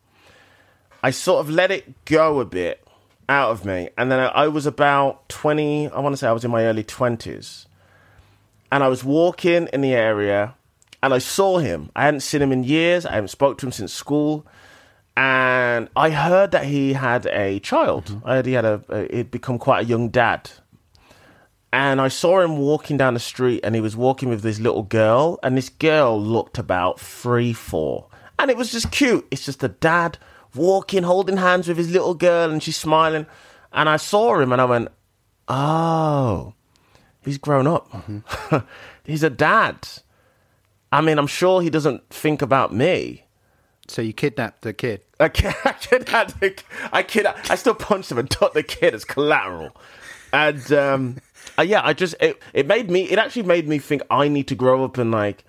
[1.02, 2.86] I sort of let it go a bit
[3.30, 5.90] out of me, and then I, was about 20.
[5.90, 7.66] I want to say I was in my early 20s,
[8.72, 10.56] and I was walking in the area,
[11.02, 11.92] and I saw him.
[11.96, 13.06] I hadn't seen him in years.
[13.06, 14.46] I haven't spoke to him since school
[15.18, 18.06] and I heard that he had a child.
[18.06, 18.28] Mm-hmm.
[18.28, 20.52] I heard he had a, a he'd become quite a young dad.
[21.72, 24.84] And I saw him walking down the street, and he was walking with this little
[24.84, 28.08] girl, and this girl looked about three, four,
[28.40, 29.28] and it was just cute.
[29.30, 30.18] It's just a dad
[30.54, 33.26] walking, holding hands with his little girl, and she's smiling.
[33.74, 34.88] And I saw him, and I went,
[35.50, 36.54] "Oh,
[37.22, 37.92] he's grown up.
[37.92, 38.58] Mm-hmm.
[39.04, 39.88] he's a dad."
[40.92, 43.25] I mean, I'm sure he doesn't think about me.
[43.88, 45.02] So you kidnapped the kid.
[45.20, 48.94] I kid, I kid, the, I kid, I still punched him and took the kid
[48.94, 49.72] as collateral,
[50.34, 51.18] and um,
[51.58, 54.48] uh, yeah, I just it, it made me, it actually made me think I need
[54.50, 55.46] to grow up and like,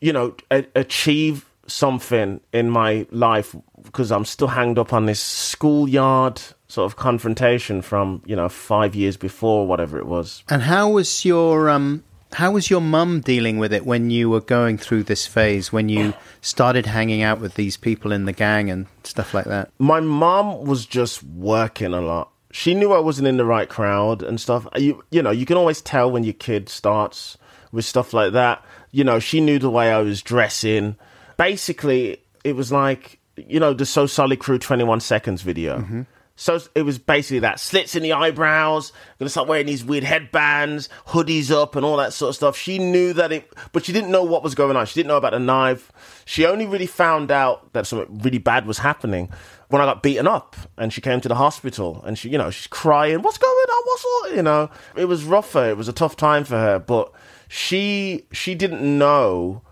[0.00, 5.20] you know, a- achieve something in my life because I'm still hanged up on this
[5.20, 10.42] schoolyard sort of confrontation from you know five years before, whatever it was.
[10.48, 14.40] And how was your um how was your mum dealing with it when you were
[14.40, 18.70] going through this phase when you started hanging out with these people in the gang
[18.70, 19.70] and stuff like that?
[19.78, 22.30] my mum was just working a lot.
[22.50, 24.66] She knew I wasn't in the right crowd and stuff.
[24.76, 27.36] You you know, you can always tell when your kid starts
[27.72, 28.64] with stuff like that.
[28.92, 30.96] You know, she knew the way I was dressing.
[31.36, 35.78] Basically, it was like, you know, the So Solid Crew 21 Seconds video.
[35.78, 36.02] Mm-hmm.
[36.36, 40.88] So it was basically that slits in the eyebrows, gonna start wearing these weird headbands,
[41.08, 42.56] hoodies up, and all that sort of stuff.
[42.56, 44.86] She knew that it, but she didn't know what was going on.
[44.86, 45.92] She didn't know about the knife.
[46.24, 49.30] She only really found out that something really bad was happening
[49.68, 52.50] when I got beaten up, and she came to the hospital, and she, you know,
[52.50, 53.22] she's crying.
[53.22, 53.82] What's going on?
[53.84, 54.36] What's all?
[54.36, 55.70] You know, it was rougher.
[55.70, 57.12] It was a tough time for her, but
[57.48, 59.62] she she didn't know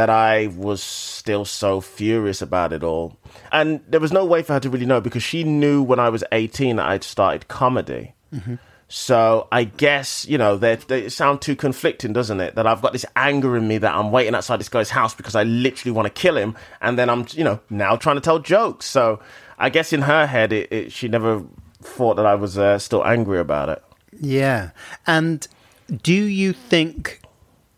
[0.00, 3.18] that I was still so furious about it all.
[3.52, 6.08] And there was no way for her to really know because she knew when I
[6.08, 8.14] was 18 that I'd started comedy.
[8.88, 12.54] So I guess, you know, they, they sound too conflicting, doesn't it?
[12.54, 15.34] That I've got this anger in me that I'm waiting outside this guy's house because
[15.34, 16.56] I literally want to kill him.
[16.80, 18.86] And then I'm, you know, now trying to tell jokes.
[18.86, 19.20] So
[19.58, 21.44] I guess in her head, it, it, she never
[21.82, 23.84] thought that I was uh, still angry about it.
[24.18, 24.70] Yeah.
[25.06, 25.46] And
[26.02, 27.19] do you think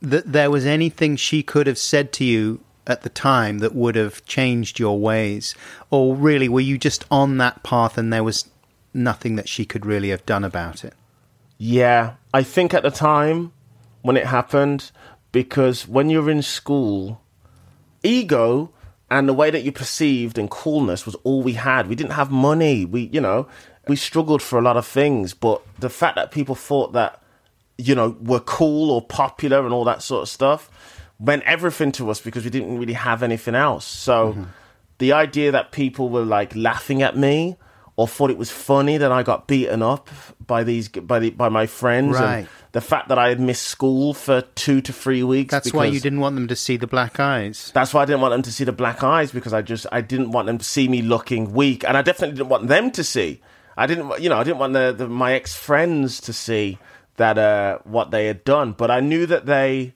[0.02, 3.94] that there was anything she could have said to you at the time that would
[3.94, 5.54] have changed your ways?
[5.90, 8.50] Or really, were you just on that path and there was
[8.92, 10.94] nothing that she could really have done about it?
[11.56, 13.52] Yeah, I think at the time
[14.02, 14.90] when it happened,
[15.30, 17.22] because when you're in school,
[18.02, 18.70] ego
[19.12, 21.86] and the way that you perceived and coolness was all we had.
[21.86, 22.84] We didn't have money.
[22.84, 23.46] We, you know,
[23.86, 27.21] we struggled for a lot of things, but the fact that people thought that,
[27.78, 30.70] you know, we're cool or popular and all that sort of stuff
[31.18, 33.84] meant everything to us because we didn't really have anything else.
[33.84, 34.42] So Mm-hmm.
[34.98, 37.56] the idea that people were like laughing at me
[37.96, 40.08] or thought it was funny that I got beaten up
[40.46, 42.38] by these by the by my friends Right.
[42.38, 45.50] and the fact that I had missed school for two to three weeks.
[45.52, 47.70] That's why you didn't want them to see the black eyes.
[47.74, 50.00] that's why I didn't want them to see the black eyes because I just I
[50.00, 53.04] didn't want them to see me looking weak, and I definitely didn't want them to
[53.04, 53.40] see.
[53.76, 56.78] I didn't, you know, I didn't want the, the my ex friends to see
[57.22, 58.72] that uh, what they had done.
[58.72, 59.94] But I knew that they,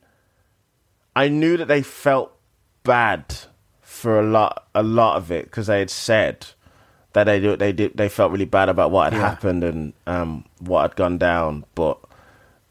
[1.15, 2.33] I knew that they felt
[2.85, 3.35] bad
[3.83, 6.47] for a lot a lot of it because they had said
[7.15, 9.29] that they do they did they felt really bad about what had Yeah.
[9.31, 11.65] happened and um, what had gone down.
[11.75, 11.99] But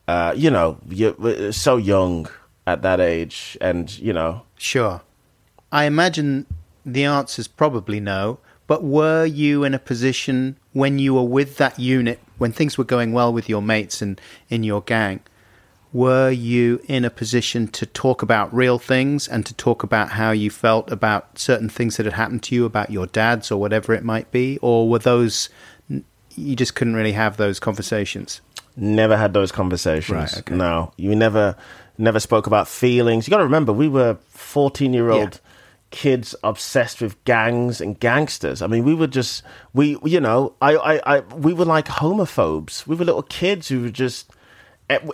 [0.08, 2.28] uh, you know, you're so young
[2.68, 4.44] at that age, and you know.
[4.58, 5.02] Sure.
[5.72, 6.46] I imagine
[6.86, 8.38] the answer's probably no,
[8.68, 12.84] but were you in a position when you were with that unit, when things were
[12.84, 14.20] going well with your mates and
[14.50, 15.22] in your gang,
[15.94, 20.32] were you in a position to talk about real things and to talk about how
[20.32, 23.94] you felt about certain things that had happened to you, about your dads or whatever
[23.94, 24.58] it might be?
[24.62, 25.48] Or were those,
[25.88, 28.42] you just couldn't really have those conversations?
[28.76, 30.34] Never had those conversations.
[30.34, 30.54] Right, okay.
[30.54, 31.56] No, you never,
[31.98, 33.26] never spoke about feelings.
[33.26, 35.45] You got to remember, we were fourteen-year-old Yeah.
[35.92, 38.62] Kids obsessed with gangs and gangsters.
[38.62, 42.86] I mean, we were just, we, you know, I, I, I we were like homophobes.
[42.86, 44.32] We were little kids who were just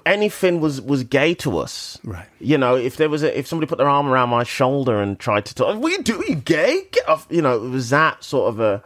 [0.05, 1.97] anything was was gay to us.
[2.03, 2.27] Right.
[2.39, 5.19] You know, if there was a, if somebody put their arm around my shoulder and
[5.19, 6.27] tried to talk, what you doing?
[6.27, 6.83] You gay?
[6.91, 7.27] Get off!
[7.29, 8.83] You know, it was that sort of a,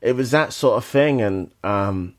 [0.00, 2.14] it was that sort of thing, and um,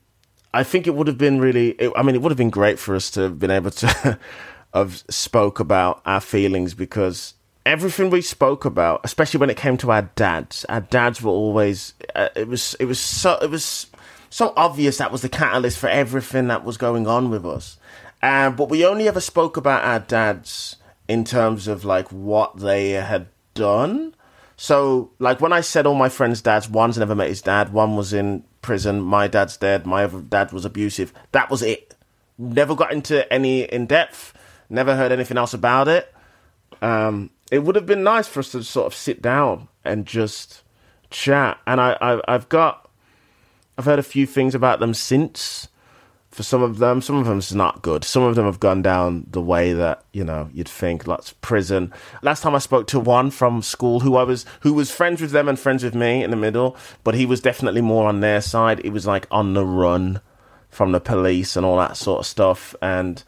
[0.54, 1.70] I think it would have been really.
[1.70, 4.18] It, I mean, it would have been great for us to have been able to
[4.74, 7.34] have spoke about our feelings because
[7.66, 11.92] everything we spoke about, especially when it came to our dads, our dads were always.
[12.14, 12.74] Uh, it was.
[12.80, 13.36] It was so.
[13.42, 13.88] It was
[14.30, 17.78] so obvious that was the catalyst for everything that was going on with us.
[18.22, 20.76] Um, but we only ever spoke about our dads
[21.08, 24.14] in terms of like what they had done.
[24.56, 27.96] So, like when I said all my friends' dads, one's never met his dad, one
[27.96, 31.12] was in prison, my dad's dead, my other dad was abusive.
[31.32, 31.94] That was it.
[32.38, 34.32] Never got into any in depth.
[34.68, 36.12] Never heard anything else about it.
[36.82, 40.62] Um, it would have been nice for us to sort of sit down and just
[41.10, 41.58] chat.
[41.66, 42.90] And I, I I've got,
[43.78, 45.68] I've heard a few things about them since.
[46.30, 48.04] For some of them, some of them's not good.
[48.04, 51.06] Some of them have gone down the way that you know you'd think.
[51.06, 51.94] Lots of prison.
[52.20, 55.30] Last time I spoke to one from school who I was who was friends with
[55.30, 58.42] them and friends with me in the middle, but he was definitely more on their
[58.42, 58.82] side.
[58.84, 60.20] It was like on the run
[60.68, 62.74] from the police and all that sort of stuff.
[62.82, 63.22] And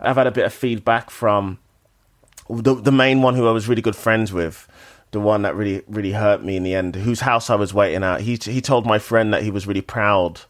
[0.00, 1.58] I've had a bit of feedback from
[2.48, 4.68] the the main one who I was really good friends with,
[5.10, 8.02] the one that really really hurt me in the end, whose house I was waiting
[8.02, 8.20] at.
[8.22, 10.42] He he told my friend that he was really proud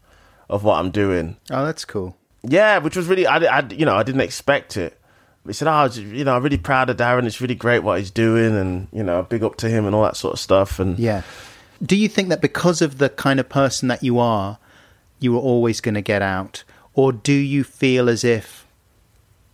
[0.49, 1.37] of what I'm doing.
[1.49, 2.17] Oh, that's cool.
[2.43, 4.99] Yeah, which was really I, I you know I didn't expect it.
[5.45, 7.25] He said, "Oh, you know, I'm really proud of Darren.
[7.25, 10.03] It's really great what he's doing, and you know, big up to him and all
[10.03, 11.21] that sort of stuff." And Yeah.
[11.83, 14.57] Do you think that because of the kind of person that you are,
[15.19, 16.63] you were always going to get out?
[16.93, 18.64] Or do you feel as if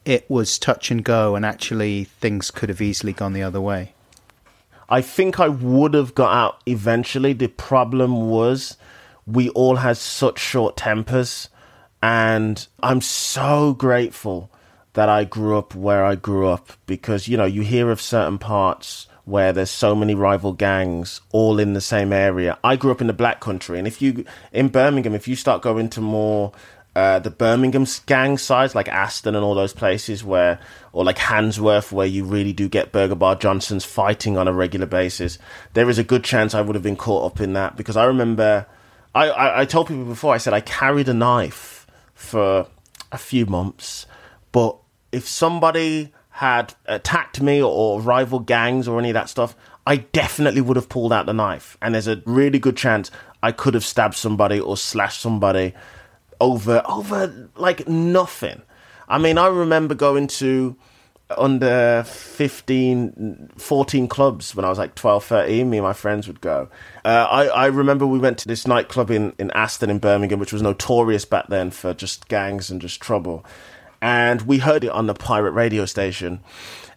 [0.05, 3.93] it was touch and go and actually things could have easily gone the other way?
[4.89, 7.31] I think I would have got out eventually.
[7.33, 8.75] The problem was
[9.25, 11.47] we all had such short tempers,
[12.03, 14.51] and I'm so grateful
[14.93, 18.37] that I grew up where I grew up because you know you hear of certain
[18.37, 22.57] parts where there's so many rival gangs all in the same area.
[22.63, 25.61] I grew up in the black country, and if you in Birmingham, if you start
[25.61, 26.51] going to more
[26.95, 30.59] uh, the Birmingham gang sides, like Aston and all those places where,
[30.91, 34.85] or like Handsworth, where you really do get Burger Bar Johnsons fighting on a regular
[34.85, 35.37] basis,
[35.73, 38.05] there is a good chance I would have been caught up in that because I
[38.05, 38.65] remember,
[39.15, 42.67] I, I, I told people before, I said I carried a knife for
[43.11, 44.05] a few months,
[44.51, 44.77] but
[45.13, 49.55] if somebody had attacked me or, or rival gangs or any of that stuff,
[49.87, 51.77] I definitely would have pulled out the knife.
[51.81, 53.11] And there's a really good chance
[53.41, 55.73] I could have stabbed somebody or slashed somebody
[56.41, 58.61] over over like nothing.
[59.07, 60.75] I mean, I remember going to
[61.37, 65.69] under 15, 14 clubs when I was like 12, 13.
[65.69, 66.69] Me and my friends would go.
[67.05, 70.51] Uh, I, I remember we went to this nightclub in, in Aston in Birmingham, which
[70.51, 73.45] was notorious back then for just gangs and just trouble.
[74.01, 76.41] And we heard it on the pirate radio station.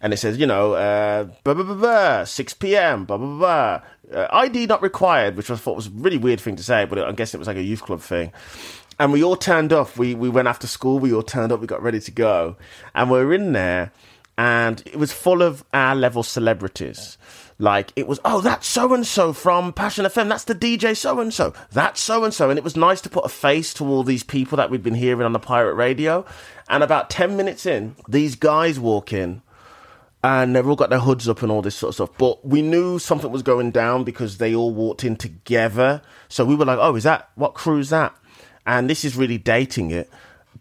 [0.01, 3.81] And it says, you know, uh, blah, blah, blah, blah, 6 p.m., blah, blah, blah.
[4.11, 6.99] Uh, ID not required, which I thought was a really weird thing to say, but
[6.99, 8.31] I guess it was like a youth club thing
[8.99, 9.97] and we all turned off.
[9.97, 10.99] We we went after school.
[10.99, 11.59] We all turned up.
[11.59, 12.55] We got ready to go,
[12.93, 13.91] and we are in there,
[14.37, 17.17] and it was full of our level celebrities.
[17.57, 20.27] Like it was, oh, that's so and so from Passion FM.
[20.27, 21.53] That's the DJ so and so.
[21.71, 22.49] That's so and so.
[22.49, 24.93] And it was nice to put a face to all these people that we'd been
[24.93, 26.25] hearing on the pirate radio.
[26.67, 29.41] And about ten minutes in, these guys walk in,
[30.21, 32.17] and they've all got their hoods up and all this sort of stuff.
[32.17, 36.01] But we knew something was going down because they all walked in together.
[36.27, 38.13] So we were like, oh, is that what crew is that?
[38.65, 40.09] And this is really dating it.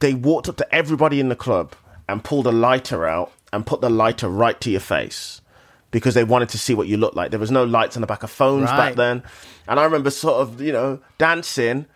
[0.00, 1.74] They walked up to everybody in the club
[2.08, 5.40] and pulled a lighter out and put the lighter right to your face
[5.90, 7.30] because they wanted to see what you looked like.
[7.30, 8.76] There was no lights on the back of phones Right.
[8.76, 9.22] back then.
[9.68, 11.86] And I remember sort of, you know, dancing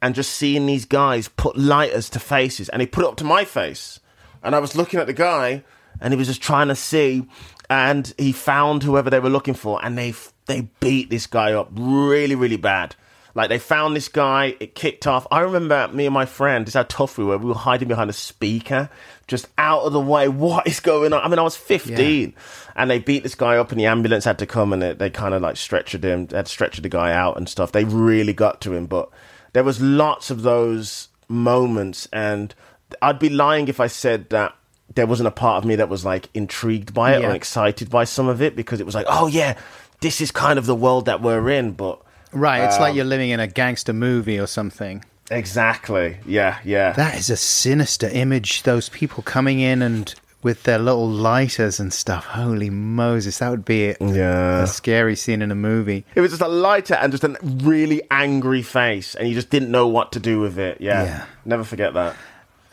[0.00, 3.24] and just seeing these guys put lighters to faces and he put it up to
[3.24, 3.98] my face.
[4.44, 5.64] And I was looking at the guy
[6.00, 7.26] and he was just trying to see
[7.68, 10.14] and he found whoever they were looking for and they
[10.46, 12.94] they beat this guy up really really bad.
[13.38, 15.24] Like they found this guy, it kicked off.
[15.30, 17.38] I remember me and my friend, this is how tough we were.
[17.38, 18.90] We were hiding behind a speaker,
[19.28, 20.26] just out of the way.
[20.48, 21.22] What is going on?
[21.22, 22.34] I mean, I was 15
[22.74, 25.08] and they beat this guy up and the ambulance had to come and they, they
[25.08, 27.70] kind of like stretchered him, they had stretchered the guy out and stuff.
[27.70, 29.08] They really got to him, but
[29.52, 32.52] there was lots of those moments and
[33.00, 34.54] I'd be lying if I said that
[34.94, 37.30] there wasn't a part of me that was like intrigued by it Yeah.
[37.30, 39.56] or excited by some of it because it was like, oh yeah,
[40.00, 42.00] this is kind of the world that we're in, but
[42.32, 45.04] Right, it's Um, like you're living in a gangster movie or something.
[45.30, 46.16] Exactly.
[46.26, 46.92] Yeah, yeah.
[46.92, 48.62] That is a sinister image.
[48.64, 52.24] Those people coming in and with their little lighters and stuff.
[52.26, 54.62] Holy Moses, that would be a, Yeah.
[54.62, 56.04] a scary scene in a movie.
[56.14, 59.70] it was just a lighter and just a really angry face, and you just didn't
[59.70, 60.80] know what to do with it.
[60.80, 61.04] Yeah.
[61.04, 61.24] Yeah.
[61.44, 62.14] Never forget that.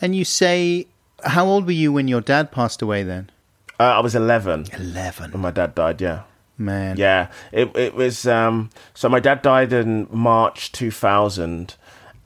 [0.02, 0.86] And you say,
[1.24, 3.32] how old were you when your dad passed away then?
[3.80, 5.32] Uh, I was 11 Eleven.
[5.32, 5.42] when 11.
[5.42, 6.22] my dad died, yeah.
[6.58, 6.98] Man.
[6.98, 7.32] Yeah.
[7.52, 11.76] It, it was, um, so my dad died in March 2000.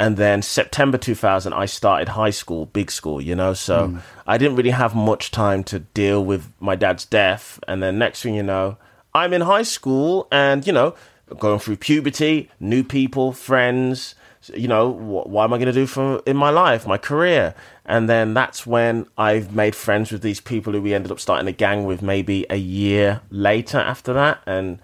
[0.02, 3.54] And then September 2000, I started high school, big school, you know.
[3.54, 7.60] So I didn't really have much time to deal with my dad's death.
[7.68, 8.78] And then next thing you know,
[9.14, 10.96] I'm in high school and, you know,
[11.38, 14.16] going through puberty, new people, friends,
[14.56, 17.56] you know, what, what am I going to do for in my life, my career?
[17.86, 21.48] And then that's when I've made friends with these people who we ended up starting
[21.48, 24.42] a gang with maybe a year later after that.
[24.46, 24.80] And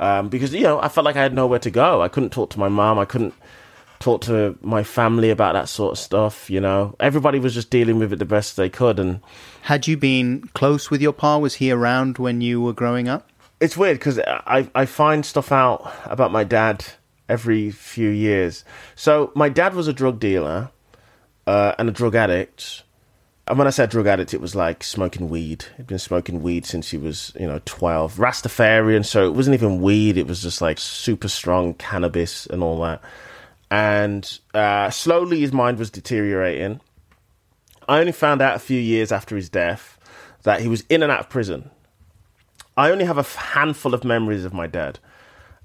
[0.00, 2.02] um, because, you know, I felt like I had nowhere to go.
[2.02, 2.98] I couldn't talk to my mom.
[2.98, 3.34] I couldn't
[3.98, 6.94] talk to my family about that sort of stuff, you know.
[7.00, 8.98] Everybody was just dealing with it the best they could.
[8.98, 9.20] And
[9.62, 11.38] Had you been close with your pa?
[11.38, 13.30] Was he around when you were growing up?
[13.60, 16.84] it's weird because I, I find stuff out about my dad
[17.28, 18.64] every few years.
[18.94, 20.70] So my dad was a drug dealer
[21.46, 22.82] uh, and a drug addict.
[23.48, 25.66] And when I said drug addict, it was like smoking weed.
[25.76, 28.14] He'd been smoking weed since he was, you know, 12.
[28.16, 30.16] Rastafarian, so it wasn't even weed.
[30.16, 33.02] It was just like super strong cannabis and all that.
[33.70, 36.80] And uh, slowly his mind was deteriorating.
[37.88, 39.98] I only found out a few years after his death
[40.42, 41.70] that he was in and out of prison.
[42.76, 44.98] I only have a handful of memories of my dad,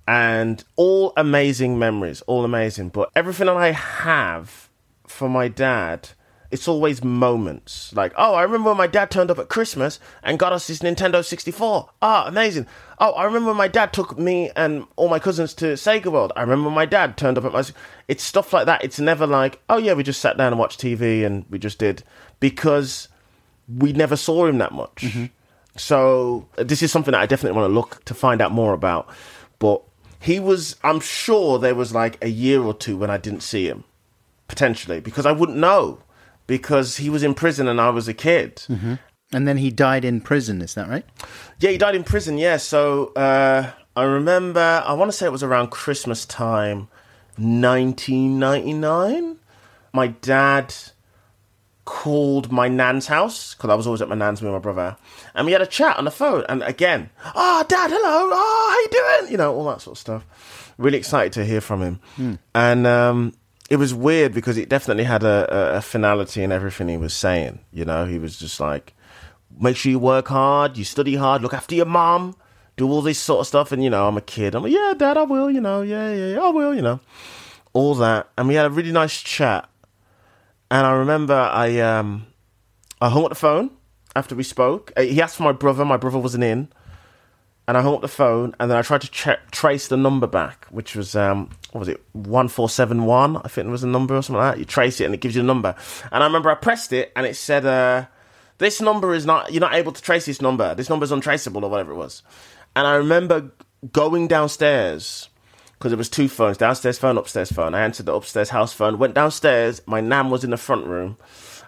[0.07, 2.89] and all amazing memories, all amazing.
[2.89, 4.69] But everything that I have
[5.07, 6.09] for my dad,
[6.49, 7.93] it's always moments.
[7.93, 10.79] Like, oh, I remember when my dad turned up at Christmas and got us this
[10.79, 11.89] Nintendo 64.
[12.01, 12.67] Ah, amazing.
[12.99, 16.33] Oh, I remember when my dad took me and all my cousins to Sega World.
[16.35, 17.63] I remember when my dad turned up at my.
[18.07, 18.83] It's stuff like that.
[18.83, 21.79] It's never like, oh yeah, we just sat down and watched TV and we just
[21.79, 22.03] did
[22.39, 23.07] because
[23.67, 25.05] we never saw him that much.
[25.77, 28.73] So uh, this is something that I definitely want to look to find out more
[28.73, 29.07] about.
[29.59, 29.81] But
[30.21, 33.67] he was, I'm sure there was like a year or two when I didn't see
[33.67, 33.83] him,
[34.47, 35.99] potentially, because I wouldn't know,
[36.47, 38.63] because he was in prison and I was a kid.
[39.33, 41.05] And then he died in prison, is that right?
[41.59, 42.37] Yeah, he died in prison.
[42.37, 44.83] Yeah, so uh, I remember.
[44.85, 46.89] I want to say it was around Christmas time,
[47.37, 49.37] 1999.
[49.93, 50.73] My dad
[51.85, 54.97] called my nan's house because I was always at my nan's with my brother,
[55.33, 56.45] and we had a chat on the phone.
[56.49, 59.31] And again, oh, dad, hello, oh, how you doing?
[59.31, 60.73] You know, all that sort of stuff.
[60.77, 62.33] Really excited to hear from him, hmm.
[62.55, 63.33] and um,
[63.71, 67.13] it was weird because it definitely had a, a, a finality in everything he was
[67.13, 67.59] saying.
[67.71, 68.93] You know, he was just like,
[69.59, 72.35] make sure you work hard, you study hard, look after your mom,
[72.75, 73.71] do all this sort of stuff.
[73.71, 74.55] And you know, I'm a kid.
[74.55, 75.49] I'm like, yeah, dad, I will.
[75.49, 76.75] You know, yeah, yeah, yeah, I will.
[76.75, 76.99] You know,
[77.71, 78.29] all that.
[78.37, 79.69] And we had a really nice chat.
[80.71, 82.27] And I remember I um
[83.01, 83.71] I hung up the phone
[84.15, 84.93] after we spoke.
[84.95, 85.83] Uh, He asked for my brother.
[85.83, 86.69] My brother wasn't in,
[87.67, 88.55] and I hung up the phone.
[88.57, 92.01] And then I tried to trace the number back, which was um, what was it,
[92.13, 93.35] one four seven one?
[93.37, 94.59] I think it was a number or something like that.
[94.59, 95.75] You trace it, and it gives you a number.
[96.09, 98.05] And I remember I pressed it, and it said, uh,
[98.57, 99.51] "This number is not.
[99.51, 100.73] You're not able to trace this number.
[100.73, 102.23] This number is untraceable, or whatever it was."
[102.77, 103.51] And I remember
[103.91, 105.27] going downstairs
[105.81, 107.73] because there was two phones, downstairs phone, upstairs phone.
[107.73, 109.81] I answered the upstairs house phone, went downstairs.
[109.87, 111.17] My nan was in the front room,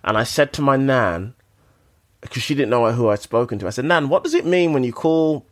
[0.03, 1.33] and I said to my nan,
[2.21, 3.65] because she didn't know who I'd spoken to.
[3.65, 5.47] I said, "Nan, what does it mean when you call,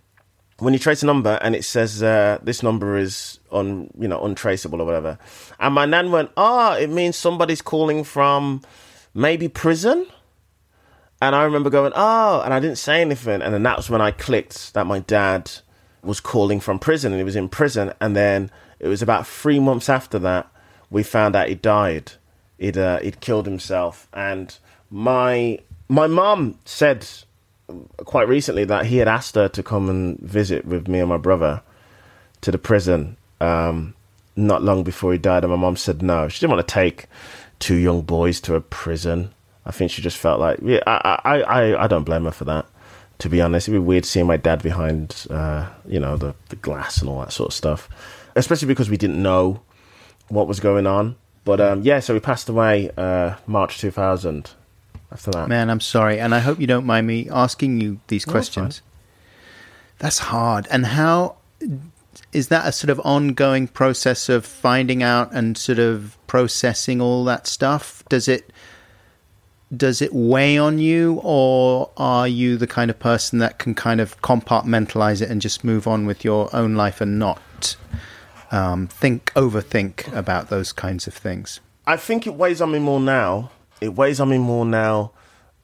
[0.60, 4.24] when you trace a number and it says uh, this number is on, you know,
[4.24, 5.18] untraceable or whatever?"
[5.60, 8.62] And my nan went, "Ah, it means somebody's calling from
[9.16, 10.06] maybe prison."
[11.20, 13.42] And I remember going, "Oh," and I didn't say anything.
[13.42, 15.52] And then that's when I clicked that my dad
[16.04, 17.94] was calling from prison and he was in prison.
[18.00, 18.50] And then
[18.80, 20.52] it was about three months after that
[20.92, 22.12] we found out he died.
[22.60, 24.08] He'd uh, he'd killed himself.
[24.14, 24.56] And
[24.92, 27.08] my my mum said
[28.06, 31.18] quite recently that he had asked her to come and visit with me and my
[31.18, 31.64] brother
[32.42, 33.96] to the prison um,
[34.36, 35.44] not long before he died.
[35.44, 36.28] And my mum said no.
[36.28, 37.08] She didn't want to take
[37.60, 39.34] two young boys to a prison.
[39.66, 40.84] I think she just felt like yeah.
[40.86, 42.66] I I I, I don't blame her for that
[43.22, 43.68] to be honest.
[43.68, 47.20] It'd be weird seeing my dad behind, uh, you know, the, the glass and all
[47.20, 47.88] that sort of stuff,
[48.36, 49.62] especially because we didn't know
[50.28, 51.16] what was going on.
[51.44, 54.52] But um, yeah, so he passed away uh, March 2000
[55.12, 55.48] after that.
[55.48, 58.50] Man, I'm sorry, and I hope you don't mind me asking you these No, that's
[58.50, 58.82] questions.
[60.00, 60.68] That's hard.
[60.72, 61.38] And how
[62.34, 67.24] is that a sort of ongoing process of finding out and sort of processing all
[67.26, 68.04] that stuff?
[68.10, 68.52] Does it
[69.76, 74.02] does it weigh on you, or are you the kind of person that can kind
[74.02, 77.76] of compartmentalize it and just move on with your own life and not
[78.52, 81.60] um, think overthink about those kinds of things?
[81.88, 83.52] I think it weighs on me more now.
[83.80, 85.12] It weighs on me more now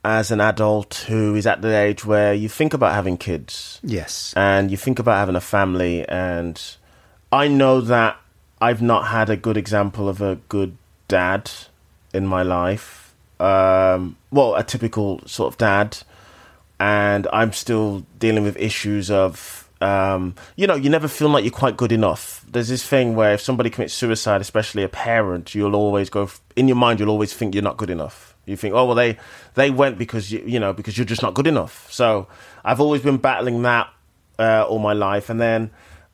[0.04, 3.80] as an adult who is at the age where you think about having kids.
[3.84, 4.34] Yes.
[4.38, 6.62] and you think about having a family and
[7.32, 8.18] i know that
[8.62, 10.78] i've not had a good example of a good
[11.10, 11.52] dad
[12.14, 13.07] in my life
[13.40, 15.98] um, well a typical sort of dad.
[16.80, 21.52] And i'm still dealing with issues of um, you know you never feel like you're
[21.52, 22.46] quite good enough.
[22.48, 26.68] There's this thing where if somebody commits suicide especially a parent you'll always go in
[26.68, 28.36] your mind you'll always think you're not good enough.
[28.46, 29.18] You think oh well they
[29.56, 31.92] they went because you you know because you're just not good enough.
[31.92, 32.28] So
[32.64, 33.90] i've always been battling that
[34.40, 35.30] uh, all my life.
[35.30, 35.72] And then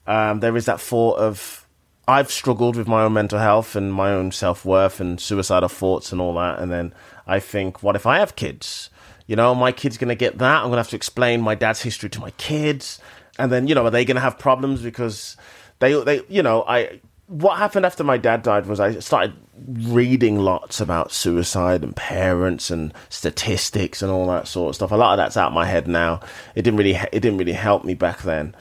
[0.08, 1.68] um, there is that thought of
[2.08, 6.12] I've struggled with my own mental health and my own self worth and suicidal thoughts
[6.12, 6.60] and all that.
[6.60, 6.94] And then
[7.26, 8.90] I think, what if I have kids?
[9.28, 10.58] You know, my kid's going to get that.
[10.58, 13.00] I'm going to have to explain my dad's history to my kids.
[13.40, 15.38] And then, you know, are they going to have problems because
[15.80, 19.34] they, they, you know, I, what happened after my dad died was I started
[19.66, 24.92] reading lots about suicide and parents and statistics and all that sort of stuff.
[24.92, 26.20] A lot of that's out of my head now.
[26.54, 28.56] It didn't really, it didn't really help me back then.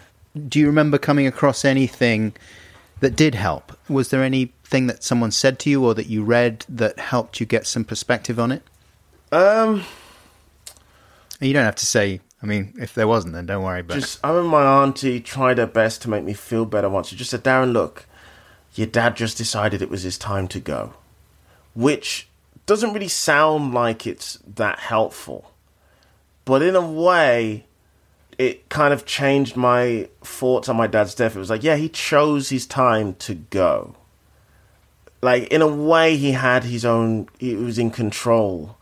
[0.48, 2.34] do you remember coming across anything
[3.00, 3.76] that did help?
[3.88, 4.22] Was there
[4.72, 7.84] anything that someone said to you or that you read that helped you get some
[7.84, 8.62] perspective on it?
[9.30, 9.84] Um,
[11.40, 12.20] you don't have to say.
[12.42, 15.58] I mean, if there wasn't, then don't worry about just I remember my auntie tried
[15.58, 17.08] her best to make me feel better once.
[17.08, 18.06] She just said, "Darren, look,
[18.74, 20.94] your dad just decided it was his time to go,"
[21.74, 22.28] which
[22.66, 25.52] doesn't really sound like it's that helpful,
[26.44, 27.64] but in a way,
[28.38, 31.36] it kind of changed my thoughts on my dad's death.
[31.36, 33.94] It was like, yeah, he chose his time to go.
[35.22, 37.28] Like in a way, he had his own.
[37.38, 38.76] He was in control,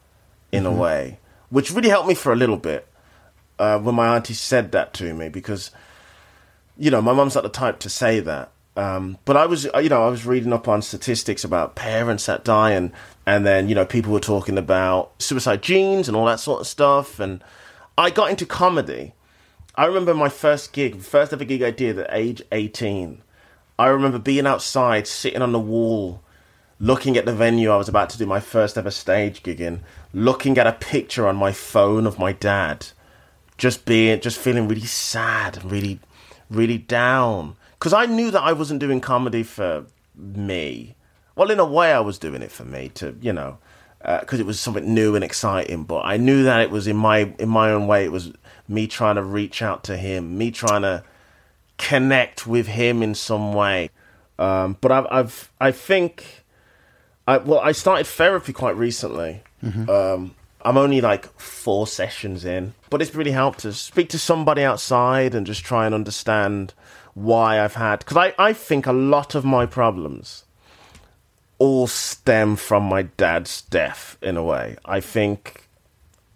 [0.50, 1.18] in a way,
[1.50, 2.88] which really helped me for a little bit
[3.58, 5.70] uh, when my auntie said that to me because
[6.78, 8.50] you know my mum's not the type to say that.
[8.74, 12.42] Um, but I was you know I was reading up on statistics about parents that
[12.42, 12.92] die and
[13.26, 16.66] and then you know people were talking about suicide genes and all that sort of
[16.66, 17.20] stuff.
[17.20, 17.44] And
[17.98, 19.12] I got into comedy.
[19.74, 23.22] I remember my first gig first ever gig I did at age 18
[23.78, 26.22] I remember being outside sitting on the wall
[26.80, 29.82] looking at the venue I was about to do my first ever stage gig in
[30.12, 32.88] looking at a picture on my phone of my dad
[33.58, 36.00] just being just feeling really sad and really
[36.50, 37.56] really down.
[37.78, 39.84] Because i knew that i wasn't doing comedy for
[40.16, 40.94] me.
[41.36, 43.58] Well in a way i was doing it for me to you know
[44.20, 47.34] because it was something new and exciting but i knew that it was in my
[47.38, 48.32] in my own way it was
[48.66, 51.04] me trying to reach out to him me trying to
[51.80, 53.90] connect with him in some way.
[54.38, 56.39] Um, but I've, I've i think
[57.30, 59.42] I, well i started therapy quite recently
[59.90, 64.62] um, I'm only like four sessions in, but it's really helped to speak to somebody
[64.62, 66.74] outside and just try and understand
[67.14, 68.00] why I've had.
[68.00, 70.44] Because I, I think a lot of my problems
[71.58, 74.76] all stem from my dad's death in a way.
[74.84, 75.68] I think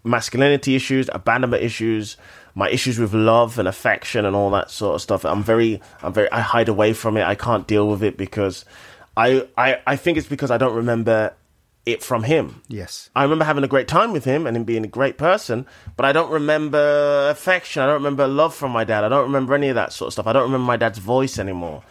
[0.03, 2.15] masculinity issues, abandonment issues,
[2.53, 5.25] my issues with love and affection and all that sort of stuff.
[5.25, 7.23] I'm very, I'm very, I hide away from it.
[7.23, 8.65] I can't deal with it because
[9.17, 11.33] I, I, I think it's because I don't remember
[11.85, 12.61] it from him.
[12.67, 13.09] Yes.
[13.15, 16.05] I remember having a great time with him and him being a great person, but
[16.05, 17.83] I don't remember affection.
[17.83, 19.03] I don't remember love from my dad.
[19.03, 20.27] I don't remember any of that sort of stuff.
[20.27, 21.83] I don't remember my dad's voice anymore.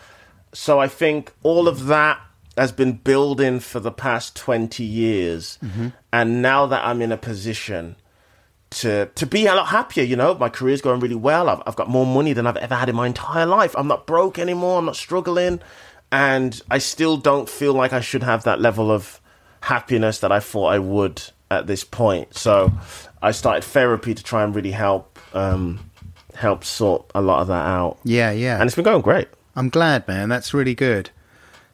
[0.52, 2.20] So I think all of that
[2.56, 5.58] has been building for the past 20 years.
[5.62, 5.88] Mm-hmm.
[6.12, 7.96] And now that I'm in a position
[8.70, 11.48] to to be a lot happier, you know, my career's going really well.
[11.48, 13.74] I've, I've got more money than I've ever had in my entire life.
[13.76, 14.78] I'm not broke anymore.
[14.78, 15.60] I'm not struggling.
[16.14, 19.20] And I still don't feel like I should have that level of
[19.62, 22.36] happiness that I thought I would at this point.
[22.36, 22.70] So
[23.20, 25.90] I started therapy to try and really help um,
[26.36, 27.98] help sort a lot of that out.
[28.04, 28.60] Yeah, yeah.
[28.60, 29.26] And it's been going great.
[29.56, 30.28] I'm glad, man.
[30.28, 31.10] That's really good.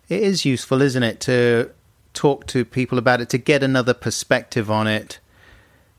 [0.09, 1.71] It is useful, isn't it, to
[2.15, 5.19] talk to people about it, to get another perspective on it,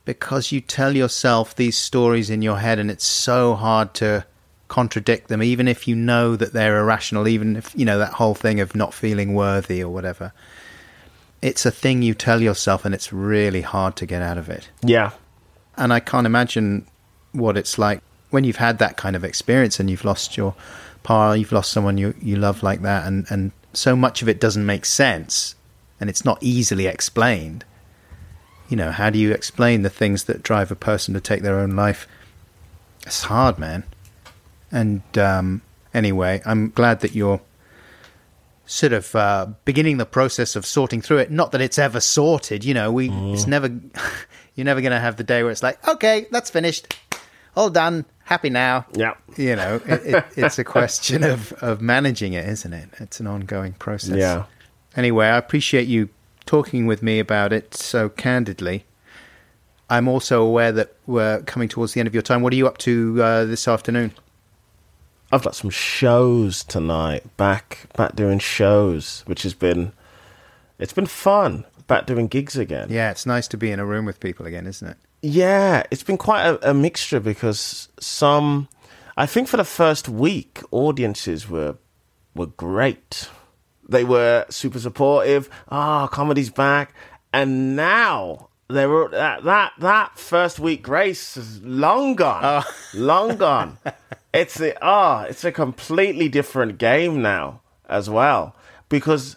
[0.03, 4.25] because you tell yourself these stories in your head, and it's so hard to
[4.71, 8.33] contradict them, even if you know that they're irrational, even if, you know, that whole
[8.33, 10.31] thing of not feeling worthy or whatever.
[11.41, 14.69] It's a thing you tell yourself, and it's really hard to get out of it.
[14.81, 15.11] Yeah.
[15.75, 16.87] And I can't imagine
[17.33, 20.55] what it's like when you've had that kind of experience and you've lost your
[21.03, 24.39] par, you've lost someone you, you love like that, and, and so much of it
[24.39, 25.55] doesn't make sense
[25.99, 27.65] and it's not easily explained.
[28.69, 31.59] You know, how do you explain the things that drive a person to take their
[31.59, 32.07] own life?
[33.05, 33.83] It's hard, man.
[34.71, 35.61] And um,
[35.93, 37.41] anyway, I'm glad that you're
[38.65, 41.31] sort of uh, beginning the process of sorting through it.
[41.31, 42.91] Not that it's ever sorted, you know.
[42.91, 43.67] We it's never
[44.55, 46.95] you're never going to have the day where it's like, okay, that's finished,
[47.55, 48.85] all done, happy now.
[48.93, 49.15] Yeah.
[49.37, 52.89] You know, it, it, it's a question of of managing it, isn't it?
[52.99, 54.17] It's an ongoing process.
[54.17, 54.45] Yeah.
[54.95, 56.09] Anyway, I appreciate you
[56.45, 58.85] talking with me about it so candidly.
[59.89, 62.41] I'm also aware that we're coming towards the end of your time.
[62.41, 64.13] What are you up to uh, this afternoon?
[65.31, 67.37] I've got some shows tonight.
[67.37, 69.93] Back back doing shows, which has been
[70.79, 71.65] it's been fun.
[71.87, 72.87] Back doing gigs again.
[72.89, 74.97] Yeah, it's nice to be in a room with people again, isn't it?
[75.21, 78.67] Yeah, it's been quite a, a mixture because some
[79.17, 81.77] I think for the first week audiences were
[82.35, 83.29] were great.
[83.87, 85.49] They were super supportive.
[85.69, 86.93] Ah, comedy's back.
[87.33, 92.63] And now they were that that that first week grace is long gone.
[92.93, 93.77] Long gone.
[94.33, 98.55] It's a ah, it's a completely different game now as well.
[98.89, 99.35] Because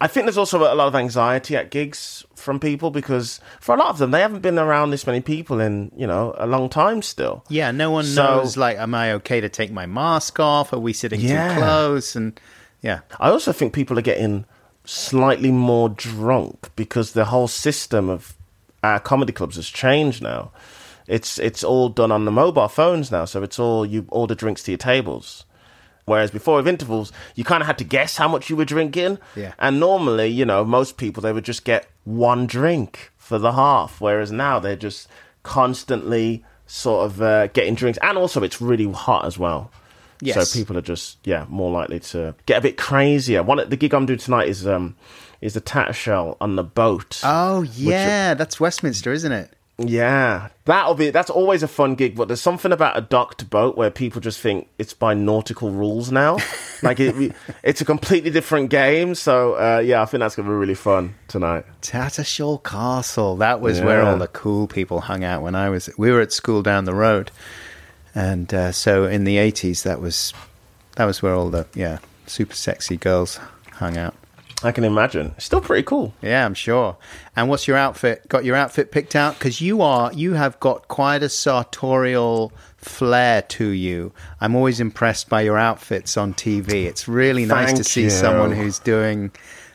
[0.00, 3.78] I think there's also a lot of anxiety at gigs from people because for a
[3.78, 6.68] lot of them they haven't been around this many people in, you know, a long
[6.68, 7.44] time still.
[7.48, 8.56] Yeah, no one So- knows.
[8.56, 10.72] Like, am I okay to take my mask off?
[10.72, 11.54] Are we sitting Yeah.
[11.54, 12.16] too close?
[12.16, 12.38] And
[12.80, 14.44] yeah, I also think people are getting
[14.84, 18.34] slightly more drunk because the whole system of
[18.82, 20.52] our comedy clubs has changed now.
[21.06, 24.62] It's it's all done on the mobile phones now, so it's all you order drinks
[24.64, 25.44] to your tables.
[26.04, 29.18] Whereas before with intervals, you kind of had to guess how much you were drinking.
[29.36, 29.52] Yeah.
[29.58, 34.00] And normally, you know, most people they would just get one drink for the half,
[34.00, 35.08] whereas now they're just
[35.44, 39.70] constantly sort of uh, getting drinks, and also it's really hot as well.
[40.20, 40.50] Yes.
[40.50, 43.42] So people are just yeah more likely to get a bit crazier.
[43.42, 44.96] One the gig I'm doing tonight is um
[45.42, 47.20] is the Tattershall on the boat.
[47.22, 49.50] Oh yeah, that's Westminster, isn't it?
[49.78, 52.14] Yeah, that'll be that's always a fun gig.
[52.14, 56.12] But there's something about a docked boat where people just think it's by nautical rules
[56.12, 56.38] now.
[56.82, 59.14] like it, it's a completely different game.
[59.14, 61.64] So uh, yeah, I think that's gonna be really fun tonight.
[61.80, 63.36] Tattershall Castle.
[63.36, 65.90] That was where all the cool people hung out when I was.
[65.98, 67.32] We were at school down the road,
[68.14, 70.32] and uh, so in the eighties, that was
[70.96, 73.40] that was where all the yeah super sexy girls
[73.72, 74.14] hung out.
[74.64, 75.34] I can imagine.
[75.38, 76.14] Still pretty cool.
[76.22, 76.96] Yeah, I'm sure.
[77.36, 78.28] And what's your outfit?
[78.28, 79.38] Got your outfit picked out?
[79.38, 84.12] Because you are you have got quite a sartorial flair to you.
[84.40, 86.84] I'm always impressed by your outfits on TV.
[86.86, 88.10] It's really nice to see you.
[88.10, 89.30] someone who's doing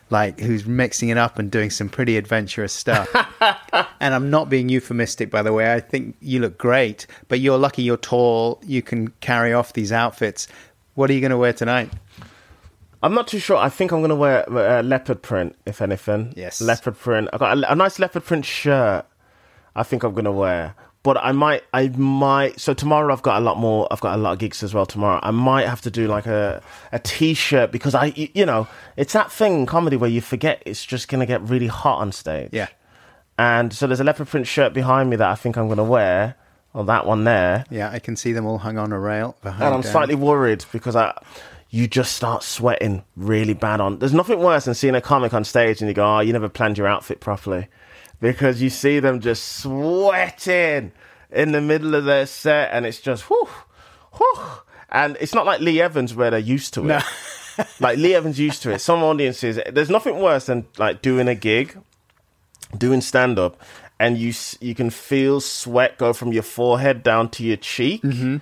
[0.09, 3.09] like who's mixing it up and doing some pretty adventurous stuff.
[3.99, 5.73] and I'm not being euphemistic, by the way.
[5.73, 8.61] I think you look great, but you're lucky you're tall.
[8.65, 10.47] You can carry off these outfits.
[10.95, 11.91] What are you going to wear tonight?
[13.03, 13.57] I'm not too sure.
[13.57, 16.33] I think I'm going to wear uh, leopard print, if anything.
[16.35, 16.61] Yes.
[16.61, 17.29] Leopard print.
[17.31, 19.05] I got a, a nice leopard print shirt.
[19.75, 20.75] I think I'm going to wear.
[21.03, 22.59] But I might, I might.
[22.59, 23.87] So tomorrow I've got a lot more.
[23.91, 25.19] I've got a lot of gigs as well tomorrow.
[25.23, 28.67] I might have to do like a a t-shirt because I, you know,
[28.97, 31.99] it's that thing in comedy where you forget it's just going to get really hot
[31.99, 32.49] on stage.
[32.51, 32.67] Yeah.
[33.37, 35.83] And so there's a leopard print shirt behind me that I think I'm going to
[35.83, 36.35] wear.
[36.73, 37.65] Or that one there.
[37.71, 39.63] Yeah, I can see them all hung on a rail behind.
[39.63, 41.17] And I'm slightly worried because I,
[41.69, 43.99] you just start sweating really bad on.
[43.99, 46.49] There's nothing worse than seeing a comic on stage and you go, "Oh, you never
[46.49, 47.67] planned your outfit properly,"
[48.21, 50.91] because you see them just sweating
[51.31, 53.49] in the middle of their set, and it's just whew,
[54.15, 54.43] whew.
[54.89, 57.03] And it's not like Lee Evans where they're used to it.
[57.79, 58.79] like Lee Evans used to it.
[58.79, 61.77] Some audiences, there's nothing worse than like doing a gig,
[62.77, 63.61] doing stand up,
[63.99, 68.01] and you you can feel sweat go from your forehead down to your cheek.
[68.03, 68.37] Mm-hmm.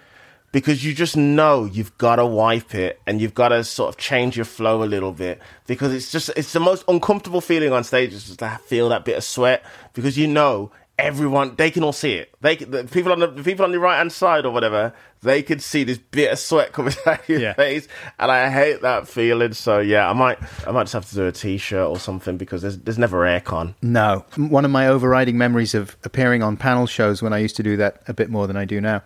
[0.56, 3.98] Because you just know you've got to wipe it and you've got to sort of
[4.00, 7.84] change your flow a little bit because it's just it's the most uncomfortable feeling on
[7.84, 11.84] stage is just to feel that bit of sweat because you know everyone they can
[11.84, 14.46] all see it they the people on the, the people on the right hand side
[14.46, 14.94] or whatever
[15.24, 17.54] they could see this bit of sweat coming out of your Yeah.
[17.54, 17.86] face
[18.18, 21.28] and I hate that feeling so yeah I might I might just have to do
[21.28, 24.24] a t-shirt or something because there's there's never aircon No.
[24.38, 27.76] One of my overriding memories of appearing on panel shows when I used to do
[27.76, 29.02] that a bit more than I do now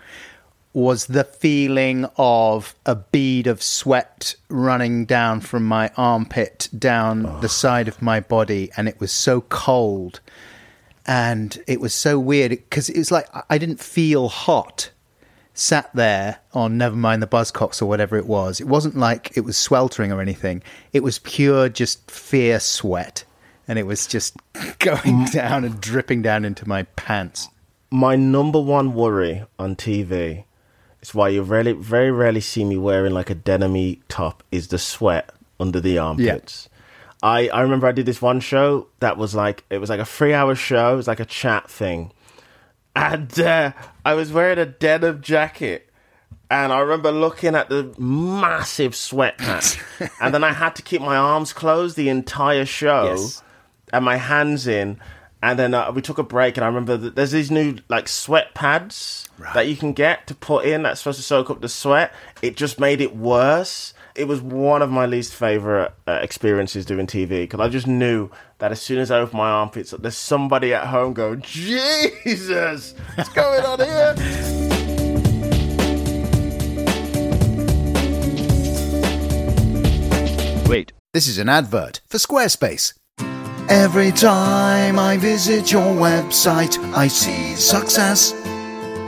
[0.74, 7.50] was the feeling of a bead of sweat running down from my armpit down the
[7.50, 10.20] side of my body and it was so cold
[11.06, 14.92] and it was so weird because it was like I- I didn't feel hot
[15.54, 18.62] sat there on never mind the buzzcocks or whatever it was.
[18.62, 20.62] It wasn't like it was sweltering or anything.
[20.94, 23.26] It was pure just fear sweat
[23.68, 24.36] and it was just
[24.80, 27.50] going down and dripping down into my pants.
[27.92, 30.44] my number one worry on TV
[31.02, 34.78] is why you rarely, very rarely see me wearing like a denim top is the
[34.78, 36.70] sweat under the armpits.
[36.72, 36.76] Yeah.
[37.22, 40.06] I, I remember I did this one show that was like it was like a
[40.06, 40.94] three hour show.
[40.94, 42.12] It was like a chat thing,
[42.96, 43.74] and uh,
[44.06, 45.86] I was wearing a denim jacket.
[46.52, 49.80] And I remember looking at the massive sweat patch,
[50.22, 53.44] and then I had to keep my arms closed the entire show Yes.
[53.94, 55.00] and my hands in.
[55.44, 58.08] And then uh, we took a break, and I remember that there's these new like
[58.08, 61.70] sweat pads that you can get to put in that's supposed to soak up the
[61.70, 62.14] sweat.
[62.42, 63.94] It just made it worse.
[64.16, 68.30] It was one of my least favorite uh, experiences doing TV because I just knew
[68.58, 72.96] that as soon as I opened my armpits, up, there's somebody at home going, "Jesus,
[73.16, 74.16] what's going on here?"
[80.70, 82.94] wait This is an advert for Squarespace.
[83.70, 88.34] Every time I visit your website, I see success.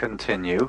[0.00, 0.66] Continue.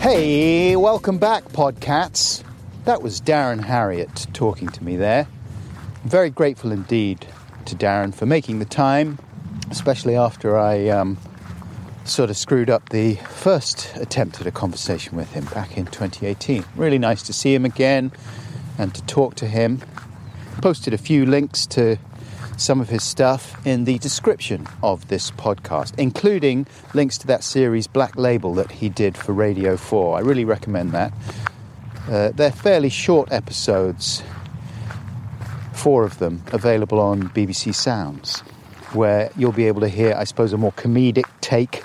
[0.00, 2.44] Hey, welcome back, Podcats.
[2.84, 5.26] That was Darren Harriott talking to me there.
[6.04, 7.26] I'm very grateful indeed
[7.64, 9.18] to Darren for making the time,
[9.70, 11.16] especially after I um,
[12.10, 16.64] sort of screwed up the first attempt at a conversation with him back in 2018.
[16.74, 18.10] Really nice to see him again
[18.78, 19.80] and to talk to him.
[20.60, 21.98] Posted a few links to
[22.56, 27.86] some of his stuff in the description of this podcast, including links to that series
[27.86, 30.18] Black Label that he did for Radio 4.
[30.18, 31.12] I really recommend that.
[32.08, 34.22] Uh, they're fairly short episodes,
[35.72, 38.40] four of them available on BBC Sounds,
[38.94, 41.84] where you'll be able to hear, I suppose, a more comedic take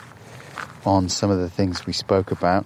[0.85, 2.65] on some of the things we spoke about.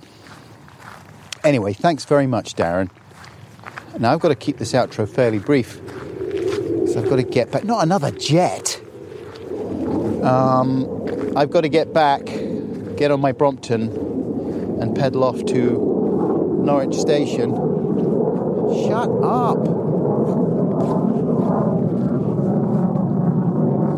[1.43, 2.89] Anyway, thanks very much, Darren.
[3.97, 5.79] Now I've got to keep this outro fairly brief.
[6.91, 7.63] So I've got to get back.
[7.63, 8.81] Not another jet.
[10.23, 12.25] Um, I've got to get back,
[12.97, 13.89] get on my Brompton,
[14.81, 17.51] and pedal off to Norwich Station.
[18.87, 19.65] Shut up.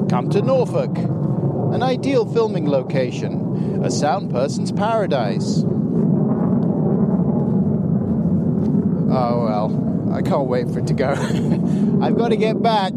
[0.10, 0.94] Come to Norfolk,
[1.74, 5.64] an ideal filming location, a sound person's paradise.
[9.14, 11.10] Oh well, I can't wait for it to go.
[12.02, 12.94] I've got to get back,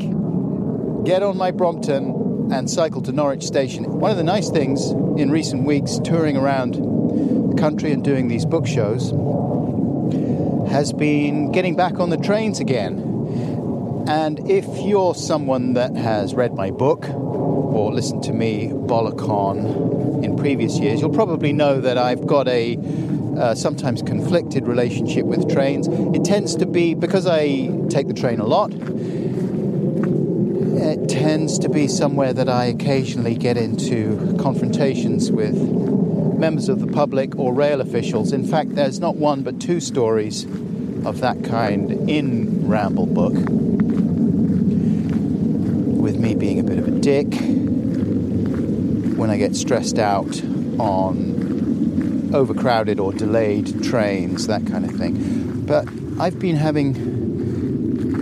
[1.05, 3.85] get on my Brompton, and cycle to Norwich Station.
[4.01, 8.45] One of the nice things in recent weeks, touring around the country and doing these
[8.45, 9.11] book shows,
[10.71, 14.05] has been getting back on the trains again.
[14.09, 17.07] And if you're someone that has read my book
[17.75, 22.49] or listened to me bollock on in previous years, you'll probably know that I've got
[22.49, 22.79] a
[23.37, 25.89] uh, sometimes conflicted relationship with trains.
[25.89, 28.73] It tends to be because I take the train a lot.
[30.77, 35.57] It tends to be somewhere that I occasionally get into confrontations with
[36.39, 38.33] members of the public or rail officials.
[38.33, 40.45] In fact, there's not one but two stories
[41.05, 43.35] of that kind in Ramble Book.
[46.01, 47.64] With me being a bit of a dick
[49.25, 50.39] when I get stressed out
[50.79, 55.65] on overcrowded or delayed trains, that kind of thing.
[55.65, 55.89] But
[56.21, 56.95] I've been having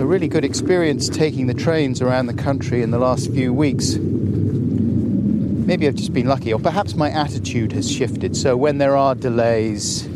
[0.01, 3.97] a really good experience taking the trains around the country in the last few weeks.
[3.97, 8.37] Maybe I've just been lucky, or perhaps my attitude has shifted.
[8.37, 10.07] So when there are delays,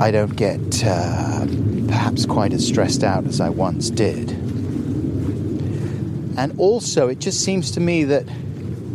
[0.00, 1.46] I don't get uh,
[1.86, 4.30] perhaps quite as stressed out as I once did.
[6.36, 8.26] And also, it just seems to me that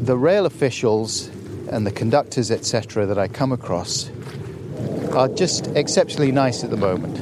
[0.07, 1.27] the rail officials
[1.69, 4.09] and the conductors, etc., that I come across
[5.11, 7.19] are just exceptionally nice at the moment.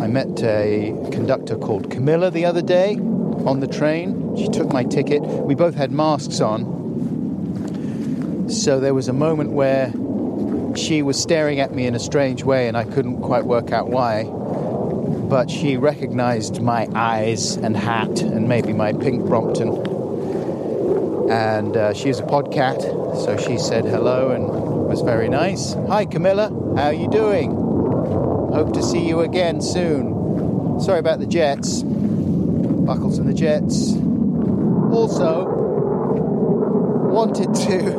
[0.00, 4.36] I met a conductor called Camilla the other day on the train.
[4.36, 5.20] She took my ticket.
[5.20, 8.48] We both had masks on.
[8.48, 9.92] So there was a moment where
[10.76, 13.88] she was staring at me in a strange way and I couldn't quite work out
[13.88, 14.22] why.
[14.22, 19.91] But she recognized my eyes and hat and maybe my pink Brompton.
[21.32, 22.82] And uh, she's a podcat,
[23.24, 25.72] so she said hello and was very nice.
[25.88, 27.52] Hi Camilla, how are you doing?
[27.52, 30.78] Hope to see you again soon.
[30.78, 31.84] Sorry about the jets.
[31.84, 33.94] Buckles and the jets.
[34.92, 35.46] Also,
[37.10, 37.98] wanted to.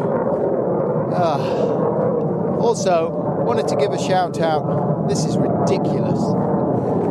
[1.12, 3.10] Uh, also,
[3.48, 5.08] wanted to give a shout out.
[5.10, 6.20] This is ridiculous.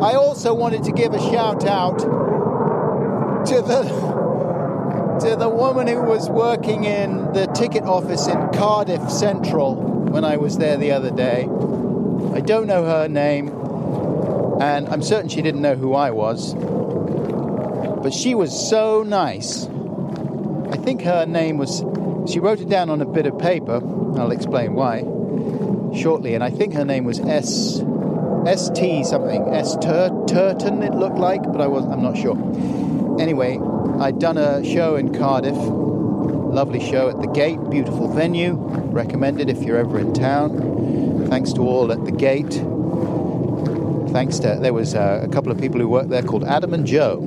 [0.01, 4.22] I also wanted to give a shout out to the
[5.23, 10.59] the woman who was working in the ticket office in Cardiff Central when I was
[10.59, 11.43] there the other day.
[12.35, 13.49] I don't know her name,
[14.61, 16.55] and I'm certain she didn't know who I was.
[18.03, 19.67] But she was so nice.
[19.67, 21.85] I think her name was,
[22.31, 23.81] she wrote it down on a bit of paper.
[24.19, 25.03] I'll explain why
[25.97, 26.35] shortly.
[26.35, 27.81] And I think her name was S.
[28.47, 29.05] S.T.
[29.05, 29.55] something.
[29.55, 29.77] S.
[29.77, 32.37] Tur- Turton, it looked like, but I was, I'm not sure.
[33.21, 33.61] Anyway,
[34.01, 35.57] I'd done a show in Cardiff.
[35.57, 38.55] Lovely show at the Gate, beautiful venue.
[38.55, 41.27] Recommended if you're ever in town.
[41.29, 42.63] Thanks to all at the Gate.
[44.13, 46.87] Thanks to, there was uh, a couple of people who worked there called Adam and
[46.87, 47.21] Joe.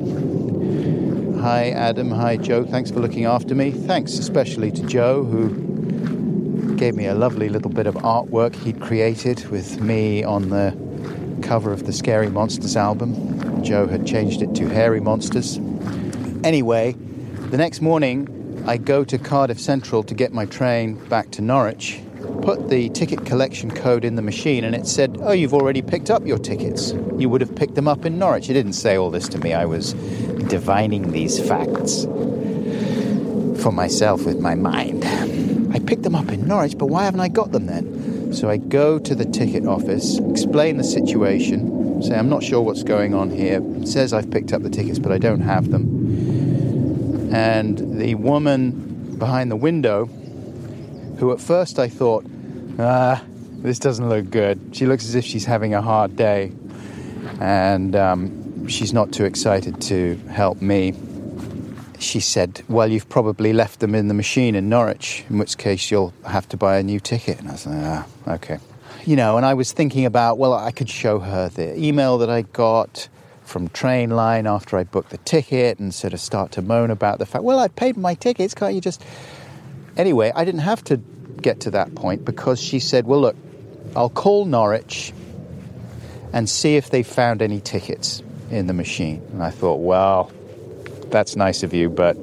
[1.41, 2.11] Hi, Adam.
[2.11, 2.63] Hi, Joe.
[2.65, 3.71] Thanks for looking after me.
[3.71, 9.47] Thanks especially to Joe, who gave me a lovely little bit of artwork he'd created
[9.49, 10.75] with me on the
[11.41, 13.63] cover of the Scary Monsters album.
[13.63, 15.57] Joe had changed it to Hairy Monsters.
[16.45, 16.91] Anyway,
[17.49, 21.99] the next morning, I go to Cardiff Central to get my train back to Norwich,
[22.43, 26.11] put the ticket collection code in the machine, and it said, Oh, you've already picked
[26.11, 26.93] up your tickets.
[27.17, 28.47] You would have picked them up in Norwich.
[28.47, 29.53] It didn't say all this to me.
[29.53, 29.93] I was
[30.47, 32.03] divining these facts
[33.63, 35.03] for myself with my mind.
[35.73, 38.31] I picked them up in Norwich, but why haven't I got them then?
[38.35, 42.83] So I go to the ticket office, explain the situation, say I'm not sure what's
[42.83, 43.61] going on here.
[43.81, 46.04] It says I've picked up the tickets, but I don't have them.
[47.35, 50.05] And the woman behind the window,
[51.17, 52.25] who at first I thought,
[52.79, 53.21] ah,
[53.63, 54.59] this doesn't look good.
[54.71, 56.51] She looks as if she's having a hard day,
[57.39, 60.93] and um, she's not too excited to help me
[61.99, 65.91] she said, Well, you've probably left them in the machine in Norwich, in which case
[65.91, 67.39] you'll have to buy a new ticket.
[67.39, 68.59] And I was like, Ah, okay.
[69.05, 72.29] You know, and I was thinking about, well, I could show her the email that
[72.29, 73.07] I got
[73.45, 77.25] from Trainline after I booked the ticket and sort of start to moan about the
[77.25, 79.03] fact, well, I paid my tickets, can't you just.
[79.97, 80.97] Anyway, I didn't have to
[81.41, 83.35] get to that point because she said, Well, look,
[83.95, 85.13] I'll call Norwich
[86.33, 89.21] and see if they found any tickets in the machine.
[89.31, 90.31] And I thought, well,
[91.09, 92.17] that's nice of you, but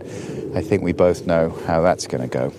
[0.54, 2.52] I think we both know how that's going to go.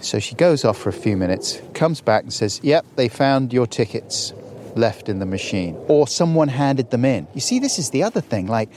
[0.00, 3.52] So she goes off for a few minutes, comes back and says, Yep, they found
[3.52, 4.32] your tickets
[4.78, 7.26] left in the machine, or someone handed them in.
[7.34, 8.46] You see, this is the other thing.
[8.46, 8.70] Like,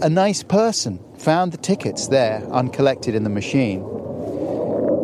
[0.00, 3.80] a nice person found the tickets there uncollected in the machine.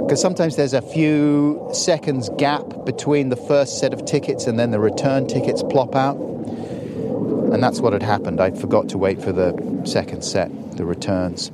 [0.05, 4.70] Because sometimes there's a few seconds gap between the first set of tickets and then
[4.70, 6.16] the return tickets plop out.
[6.16, 8.40] And that's what had happened.
[8.40, 10.50] I forgot to wait for the second set.
[10.76, 11.50] the returns.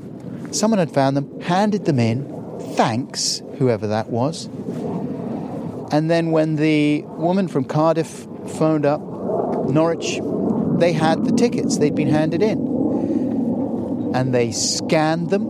[0.52, 2.30] Someone had found them, handed them in.
[2.76, 4.48] Thanks, whoever that was.
[5.90, 8.26] And then when the woman from Cardiff
[8.58, 9.00] phoned up
[9.68, 10.20] Norwich,
[10.78, 11.78] they had the tickets.
[11.78, 14.12] They'd been handed in.
[14.14, 15.46] And they scanned them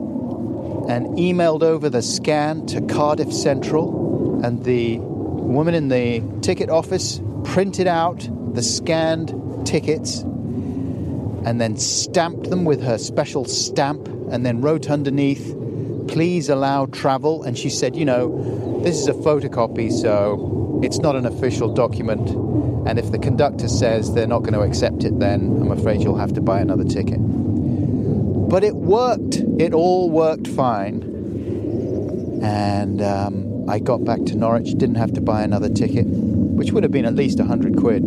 [0.89, 4.41] and emailed over the scan to Cardiff Central.
[4.45, 12.51] And the woman in the ticket office printed out the scanned tickets and then stamped
[12.51, 15.55] them with her special stamp and then wrote underneath,
[16.09, 17.43] please allow travel.
[17.43, 22.29] And she said, you know, this is a photocopy, so it's not an official document.
[22.87, 26.19] And if the conductor says they're not going to accept it, then I'm afraid you'll
[26.19, 27.19] have to buy another ticket.
[27.19, 29.37] But it worked.
[29.59, 31.03] It all worked fine.
[32.43, 36.83] And um, I got back to Norwich, didn't have to buy another ticket, which would
[36.83, 38.03] have been at least 100 quid.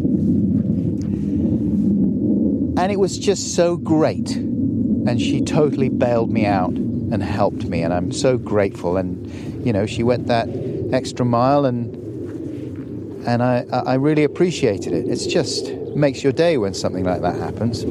[2.78, 4.36] And it was just so great.
[4.36, 7.82] And she totally bailed me out and helped me.
[7.82, 8.96] And I'm so grateful.
[8.98, 11.96] And, you know, she went that extra mile and
[13.28, 15.08] and I, I really appreciated it.
[15.10, 17.84] It just makes your day when something like that happens.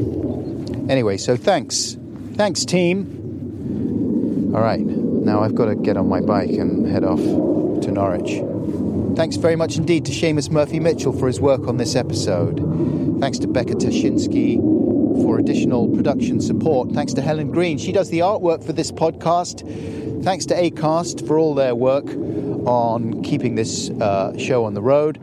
[0.90, 1.98] Anyway, so thanks.
[2.34, 4.52] Thanks, team.
[4.54, 8.40] All right, now I've got to get on my bike and head off to Norwich.
[9.16, 12.56] Thanks very much indeed to Séamus Murphy-Mitchell for his work on this episode.
[13.20, 14.56] Thanks to Becca Tashinsky
[15.22, 16.92] for additional production support.
[16.92, 17.76] Thanks to Helen Green.
[17.76, 19.62] She does the artwork for this podcast.
[20.22, 22.06] Thanks to ACAST for all their work
[22.66, 25.18] on keeping this uh, show on the road.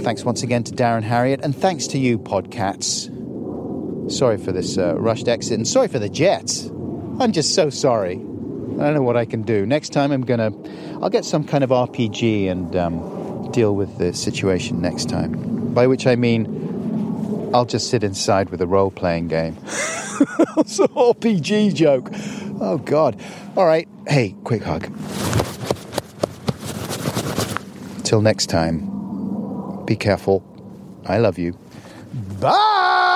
[0.00, 3.12] Thanks once again to Darren Harriott, and thanks to you, Podcats.
[4.10, 6.66] Sorry for this uh, rushed exit, and sorry for the Jets.
[7.18, 8.14] I'm just so sorry.
[8.16, 9.64] I don't know what I can do.
[9.64, 10.52] Next time, I'm gonna,
[11.00, 15.72] I'll get some kind of RPG and um, deal with the situation next time.
[15.72, 19.56] By which I mean, I'll just sit inside with a role-playing game.
[19.64, 22.10] it's an RPG joke.
[22.60, 23.20] Oh God!
[23.56, 23.88] All right.
[24.06, 24.92] Hey, quick hug.
[28.16, 28.78] Till next time,
[29.84, 30.42] be careful.
[31.04, 31.52] I love you.
[32.40, 33.15] Bye!